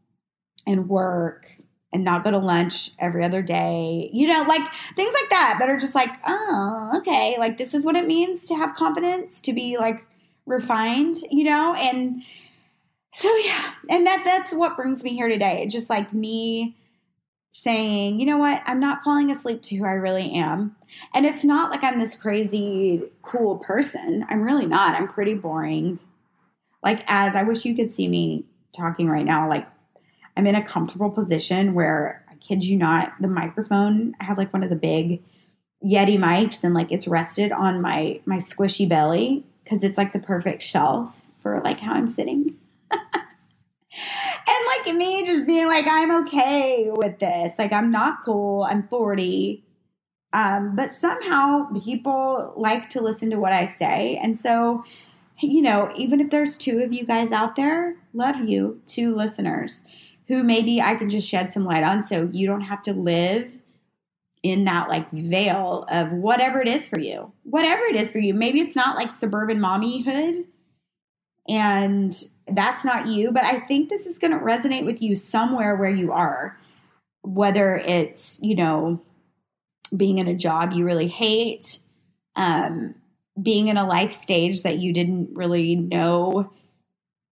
and 0.66 0.90
work 0.90 1.52
and 1.92 2.04
not 2.04 2.24
go 2.24 2.32
to 2.32 2.38
lunch 2.38 2.92
every 3.00 3.24
other 3.24 3.42
day. 3.42 4.10
You 4.14 4.28
know, 4.28 4.44
like 4.44 4.62
things 4.96 5.14
like 5.14 5.30
that 5.30 5.58
that 5.60 5.70
are 5.70 5.78
just 5.78 5.96
like, 5.96 6.10
"Oh, 6.26 6.92
okay, 6.98 7.36
like 7.40 7.58
this 7.58 7.74
is 7.74 7.86
what 7.86 7.96
it 7.96 8.08
means 8.08 8.48
to 8.48 8.56
have 8.56 8.76
confidence, 8.76 9.42
to 9.42 9.54
be 9.54 9.78
like 9.78 10.06
refined, 10.46 11.18
you 11.30 11.44
know?" 11.44 11.76
And 11.76 12.24
so 13.16 13.34
yeah, 13.38 13.72
and 13.90 14.06
that 14.06 14.24
that's 14.26 14.54
what 14.54 14.76
brings 14.76 15.02
me 15.02 15.14
here 15.14 15.30
today. 15.30 15.68
Just 15.68 15.90
like 15.90 16.12
me 16.12 16.76
saying, 17.52 18.20
you 18.20 18.26
know 18.26 18.36
what, 18.36 18.62
I'm 18.66 18.82
not 18.82 19.06
falling 19.06 19.32
asleep 19.32 19.62
to 19.62 19.78
who 19.78 19.86
I 19.86 19.94
really 19.94 20.34
am. 20.34 20.76
And 21.14 21.26
it's 21.26 21.46
not 21.46 21.72
like 21.72 21.82
I'm 21.82 21.98
this 21.98 22.18
crazy 22.18 23.04
cool 23.22 23.60
person. 23.60 24.26
I'm 24.28 24.42
really 24.42 24.66
not. 24.66 24.96
I'm 24.96 25.08
pretty 25.08 25.36
boring. 25.36 25.98
Like 26.84 27.06
as 27.08 27.34
I 27.34 27.44
wish 27.44 27.64
you 27.64 27.74
could 27.74 27.94
see 27.94 28.10
me 28.10 28.44
talking 28.76 29.08
right 29.08 29.24
now, 29.24 29.48
like 29.48 29.66
I'm 30.36 30.46
in 30.46 30.56
a 30.56 30.68
comfortable 30.68 31.10
position 31.10 31.74
where 31.74 32.26
I 32.30 32.36
kid 32.36 32.66
you 32.66 32.76
not, 32.76 33.14
the 33.22 33.30
microphone, 33.30 34.14
I 34.20 34.26
have 34.26 34.38
like 34.38 34.52
one 34.52 34.64
of 34.64 34.70
the 34.70 34.76
big 34.76 35.24
Yeti 35.82 36.20
mics 36.20 36.66
and 36.66 36.74
like 36.74 36.92
it's 36.92 37.08
rested 37.08 37.54
on 37.54 37.82
my 37.82 38.20
my 38.26 38.40
squishy 38.40 38.90
belly 38.90 39.46
because 39.64 39.86
it's 39.86 39.98
like 39.98 40.12
the 40.12 40.20
perfect 40.20 40.62
shelf 40.62 41.22
for 41.42 41.62
like 41.64 41.80
how 41.80 41.94
I'm 41.94 42.10
sitting 42.10 42.58
me 44.94 45.26
just 45.26 45.46
being 45.46 45.68
like, 45.68 45.86
I'm 45.88 46.24
okay 46.24 46.90
with 46.92 47.20
this. 47.20 47.54
Like, 47.58 47.74
I'm 47.74 47.92
not 47.92 48.26
cool. 48.26 48.64
I'm 48.64 48.88
40. 48.88 49.64
Um, 50.34 50.76
but 50.76 50.94
somehow 50.94 51.70
people 51.84 52.54
like 52.58 52.90
to 52.92 53.02
listen 53.02 53.30
to 53.30 53.38
what 53.38 53.54
I 53.54 53.68
say. 53.68 54.20
And 54.22 54.38
so, 54.38 54.84
you 55.42 55.62
know, 55.62 55.92
even 55.96 56.20
if 56.20 56.30
there's 56.30 56.58
two 56.58 56.82
of 56.82 56.94
you 56.94 57.06
guys 57.06 57.32
out 57.32 57.56
there, 57.56 57.96
love 58.14 58.38
you, 58.38 58.82
two 58.86 59.16
listeners 59.16 59.86
who 60.28 60.44
maybe 60.44 60.82
I 60.82 60.96
can 60.96 61.10
just 61.10 61.30
shed 61.30 61.54
some 61.54 61.66
light 61.66 61.84
on 61.84 62.02
so 62.02 62.30
you 62.32 62.48
don't 62.48 62.62
have 62.62 62.82
to 62.84 62.94
live 62.94 63.54
in 64.44 64.66
that 64.66 64.90
like 64.90 65.10
veil 65.12 65.86
of 65.90 66.12
whatever 66.12 66.62
it 66.62 66.68
is 66.68 66.88
for 66.88 67.00
you. 67.00 67.32
Whatever 67.44 67.84
it 67.86 67.96
is 67.96 68.12
for 68.12 68.20
you. 68.20 68.34
Maybe 68.34 68.60
it's 68.60 68.76
not 68.76 68.96
like 68.96 69.12
suburban 69.12 69.60
mommyhood 69.60 70.46
and 71.48 72.16
that's 72.56 72.86
not 72.86 73.08
you, 73.08 73.32
but 73.32 73.44
I 73.44 73.60
think 73.60 73.90
this 73.90 74.06
is 74.06 74.20
going 74.20 74.32
to 74.32 74.40
resonate 74.40 74.86
with 74.86 75.02
you 75.02 75.16
somewhere 75.16 75.76
where 75.76 75.94
you 75.94 76.12
are, 76.12 76.58
whether 77.22 77.76
it's, 77.76 78.40
you 78.42 78.56
know, 78.56 79.02
being 79.96 80.20
in 80.20 80.28
a 80.28 80.36
job 80.36 80.72
you 80.72 80.86
really 80.86 81.08
hate, 81.08 81.80
um, 82.36 82.96
being 83.42 83.68
in 83.68 83.78
a 83.78 83.86
life 83.86 84.12
stage 84.12 84.64
that 84.64 84.78
you 84.78 84.94
didn't 84.94 85.30
really 85.34 85.76
know 85.76 86.52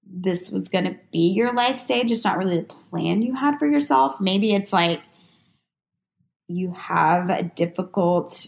this 0.06 0.52
was 0.52 0.70
going 0.70 0.84
to 0.84 0.98
be 1.12 1.32
your 1.32 1.54
life 1.54 1.78
stage. 1.80 2.12
It's 2.12 2.26
not 2.26 2.38
really 2.38 2.58
the 2.58 2.64
plan 2.64 3.22
you 3.22 3.34
had 3.34 3.58
for 3.58 3.66
yourself. 3.66 4.20
Maybe 4.20 4.54
it's 4.54 4.74
like 4.74 5.02
you 6.48 6.72
have 6.74 7.30
a 7.30 7.44
difficult, 7.44 8.48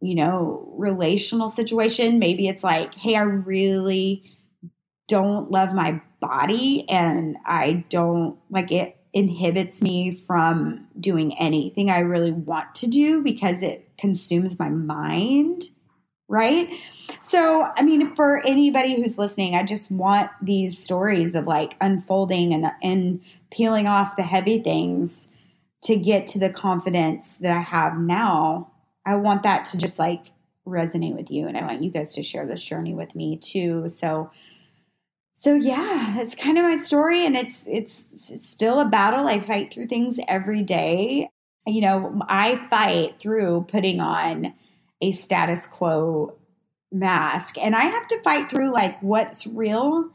you 0.00 0.14
know, 0.14 0.72
relational 0.76 1.50
situation. 1.50 2.18
Maybe 2.18 2.48
it's 2.48 2.64
like, 2.64 2.94
hey, 2.94 3.14
I 3.14 3.22
really 3.22 4.24
don't 5.08 5.50
love 5.50 5.74
my 5.74 6.00
body 6.20 6.88
and 6.88 7.36
I 7.44 7.84
don't 7.88 8.38
like 8.50 8.70
it 8.70 8.96
inhibits 9.12 9.82
me 9.82 10.12
from 10.12 10.86
doing 10.98 11.36
anything 11.38 11.90
I 11.90 12.00
really 12.00 12.32
want 12.32 12.74
to 12.76 12.86
do 12.86 13.22
because 13.22 13.62
it 13.62 13.88
consumes 13.98 14.58
my 14.58 14.68
mind. 14.68 15.64
Right. 16.30 16.68
So, 17.20 17.66
I 17.74 17.82
mean, 17.82 18.14
for 18.14 18.42
anybody 18.46 18.96
who's 18.96 19.16
listening, 19.16 19.54
I 19.54 19.62
just 19.62 19.90
want 19.90 20.30
these 20.42 20.78
stories 20.82 21.34
of 21.34 21.46
like 21.46 21.74
unfolding 21.80 22.52
and, 22.52 22.66
and 22.82 23.22
peeling 23.50 23.86
off 23.86 24.16
the 24.16 24.22
heavy 24.22 24.62
things 24.62 25.30
to 25.84 25.96
get 25.96 26.26
to 26.28 26.38
the 26.38 26.50
confidence 26.50 27.38
that 27.38 27.56
I 27.56 27.60
have 27.60 27.98
now. 27.98 28.72
I 29.06 29.16
want 29.16 29.44
that 29.44 29.66
to 29.66 29.78
just 29.78 29.98
like 29.98 30.32
resonate 30.66 31.16
with 31.16 31.30
you. 31.30 31.48
And 31.48 31.56
I 31.56 31.64
want 31.64 31.82
you 31.82 31.90
guys 31.90 32.14
to 32.16 32.22
share 32.22 32.46
this 32.46 32.62
journey 32.62 32.92
with 32.92 33.14
me 33.14 33.38
too. 33.38 33.88
So, 33.88 34.30
so 35.38 35.54
mm-hmm. 35.54 35.68
yeah, 35.68 36.20
it's 36.20 36.34
kind 36.34 36.58
of 36.58 36.64
my 36.64 36.74
story 36.74 37.24
and 37.24 37.36
it's, 37.36 37.64
it's 37.68 38.28
it's 38.32 38.48
still 38.48 38.80
a 38.80 38.88
battle. 38.88 39.28
I 39.28 39.38
fight 39.38 39.72
through 39.72 39.86
things 39.86 40.18
every 40.26 40.64
day. 40.64 41.30
You 41.64 41.80
know, 41.80 42.20
I 42.28 42.56
fight 42.68 43.20
through 43.20 43.66
putting 43.68 44.00
on 44.00 44.52
a 45.00 45.12
status 45.12 45.68
quo 45.68 46.36
mask 46.90 47.56
and 47.56 47.76
I 47.76 47.82
have 47.82 48.08
to 48.08 48.20
fight 48.22 48.50
through 48.50 48.72
like 48.72 49.00
what's 49.00 49.46
real, 49.46 50.10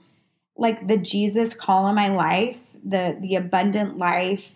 like 0.57 0.89
the 0.89 0.97
Jesus 0.97 1.55
call 1.55 1.87
in 1.87 1.95
my 1.95 2.09
life, 2.09 2.59
the 2.83 3.17
the 3.21 3.37
abundant 3.37 3.97
life, 3.97 4.53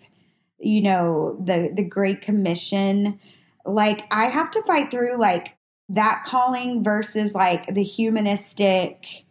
you 0.58 0.82
know, 0.82 1.42
the 1.42 1.72
the 1.74 1.84
great 1.84 2.20
commission. 2.20 3.18
Like 3.64 4.04
I 4.10 4.26
have 4.26 4.50
to 4.50 4.62
fight 4.64 4.90
through 4.90 5.16
like 5.16 5.56
that 5.88 6.24
calling 6.26 6.84
versus 6.84 7.34
like 7.34 7.68
the 7.68 7.82
humanistic 7.82 9.24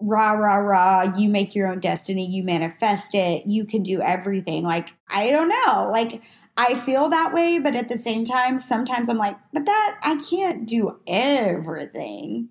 rah, 0.00 0.32
rah, 0.32 0.56
rah, 0.56 1.16
you 1.16 1.28
make 1.28 1.54
your 1.54 1.68
own 1.68 1.80
destiny, 1.80 2.26
you 2.26 2.42
manifest 2.42 3.14
it, 3.14 3.46
you 3.46 3.64
can 3.64 3.82
do 3.82 4.00
everything. 4.00 4.64
Like, 4.64 4.94
I 5.08 5.30
don't 5.30 5.48
know. 5.48 5.90
Like, 5.92 6.22
I 6.56 6.74
feel 6.74 7.08
that 7.08 7.32
way, 7.32 7.58
but 7.58 7.74
at 7.74 7.88
the 7.88 7.98
same 7.98 8.24
time, 8.24 8.58
sometimes 8.58 9.08
I'm 9.08 9.18
like, 9.18 9.36
but 9.52 9.64
that, 9.64 9.98
I 10.02 10.20
can't 10.28 10.66
do 10.66 10.98
everything. 11.06 12.48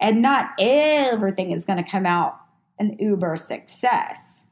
And 0.00 0.22
not 0.22 0.50
everything 0.58 1.52
is 1.52 1.64
going 1.64 1.82
to 1.82 1.88
come 1.88 2.06
out 2.06 2.38
an 2.78 2.96
uber 2.98 3.36
success. 3.36 4.46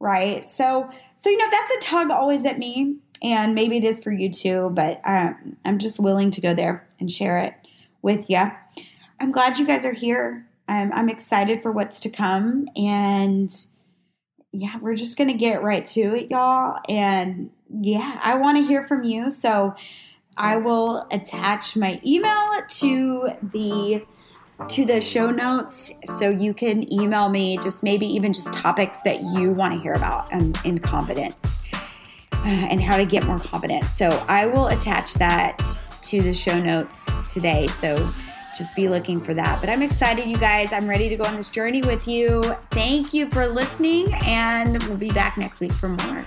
Right? 0.00 0.44
So 0.44 0.90
so 1.16 1.30
you 1.30 1.38
know 1.38 1.48
that's 1.50 1.76
a 1.76 1.80
tug 1.80 2.10
always 2.10 2.44
at 2.44 2.58
me 2.58 2.96
and 3.22 3.54
maybe 3.54 3.78
it 3.78 3.84
is 3.84 4.02
for 4.02 4.12
you 4.12 4.30
too, 4.30 4.70
but 4.74 5.00
um, 5.04 5.56
I'm 5.64 5.78
just 5.78 5.98
willing 5.98 6.30
to 6.32 6.40
go 6.40 6.52
there 6.52 6.86
and 7.00 7.10
share 7.10 7.38
it 7.38 7.54
with 8.02 8.28
you. 8.28 8.50
I'm 9.18 9.32
glad 9.32 9.58
you 9.58 9.66
guys 9.66 9.84
are 9.84 9.94
here. 9.94 10.46
I'm, 10.68 10.92
I'm 10.92 11.08
excited 11.08 11.62
for 11.62 11.72
what's 11.72 12.00
to 12.00 12.10
come 12.10 12.68
and 12.76 13.50
yeah, 14.52 14.78
we're 14.80 14.94
just 14.94 15.18
going 15.18 15.28
to 15.28 15.36
get 15.36 15.62
right 15.62 15.84
to 15.86 16.16
it, 16.16 16.30
y'all. 16.30 16.78
And 16.88 17.50
yeah, 17.68 18.20
I 18.22 18.36
want 18.36 18.56
to 18.58 18.64
hear 18.64 18.86
from 18.86 19.02
you. 19.02 19.30
So 19.30 19.74
I 20.36 20.56
will 20.56 21.06
attach 21.10 21.76
my 21.76 22.00
email 22.06 22.50
to 22.68 23.30
the 23.42 24.06
to 24.68 24.84
the 24.84 25.00
show 25.00 25.32
notes 25.32 25.92
so 26.16 26.30
you 26.30 26.54
can 26.54 26.90
email 26.92 27.28
me 27.28 27.58
just 27.58 27.82
maybe 27.82 28.06
even 28.06 28.32
just 28.32 28.52
topics 28.52 28.98
that 28.98 29.20
you 29.20 29.50
want 29.50 29.74
to 29.74 29.80
hear 29.80 29.94
about 29.94 30.32
um, 30.32 30.52
in 30.64 30.78
confidence 30.78 31.60
uh, 32.32 32.46
and 32.46 32.80
how 32.80 32.96
to 32.96 33.04
get 33.04 33.24
more 33.24 33.40
confidence. 33.40 33.90
So 33.90 34.08
I 34.28 34.46
will 34.46 34.68
attach 34.68 35.14
that 35.14 35.58
to 36.02 36.22
the 36.22 36.32
show 36.32 36.60
notes 36.60 37.10
today. 37.28 37.66
So 37.66 38.08
just 38.56 38.74
be 38.74 38.88
looking 38.88 39.20
for 39.20 39.34
that. 39.34 39.60
But 39.60 39.70
I'm 39.70 39.82
excited, 39.82 40.26
you 40.26 40.38
guys. 40.38 40.72
I'm 40.72 40.88
ready 40.88 41.08
to 41.08 41.16
go 41.16 41.24
on 41.24 41.36
this 41.36 41.48
journey 41.48 41.82
with 41.82 42.06
you. 42.06 42.42
Thank 42.70 43.12
you 43.12 43.28
for 43.30 43.46
listening, 43.46 44.12
and 44.24 44.82
we'll 44.84 44.96
be 44.96 45.10
back 45.10 45.36
next 45.36 45.60
week 45.60 45.72
for 45.72 45.88
more. 45.88 46.24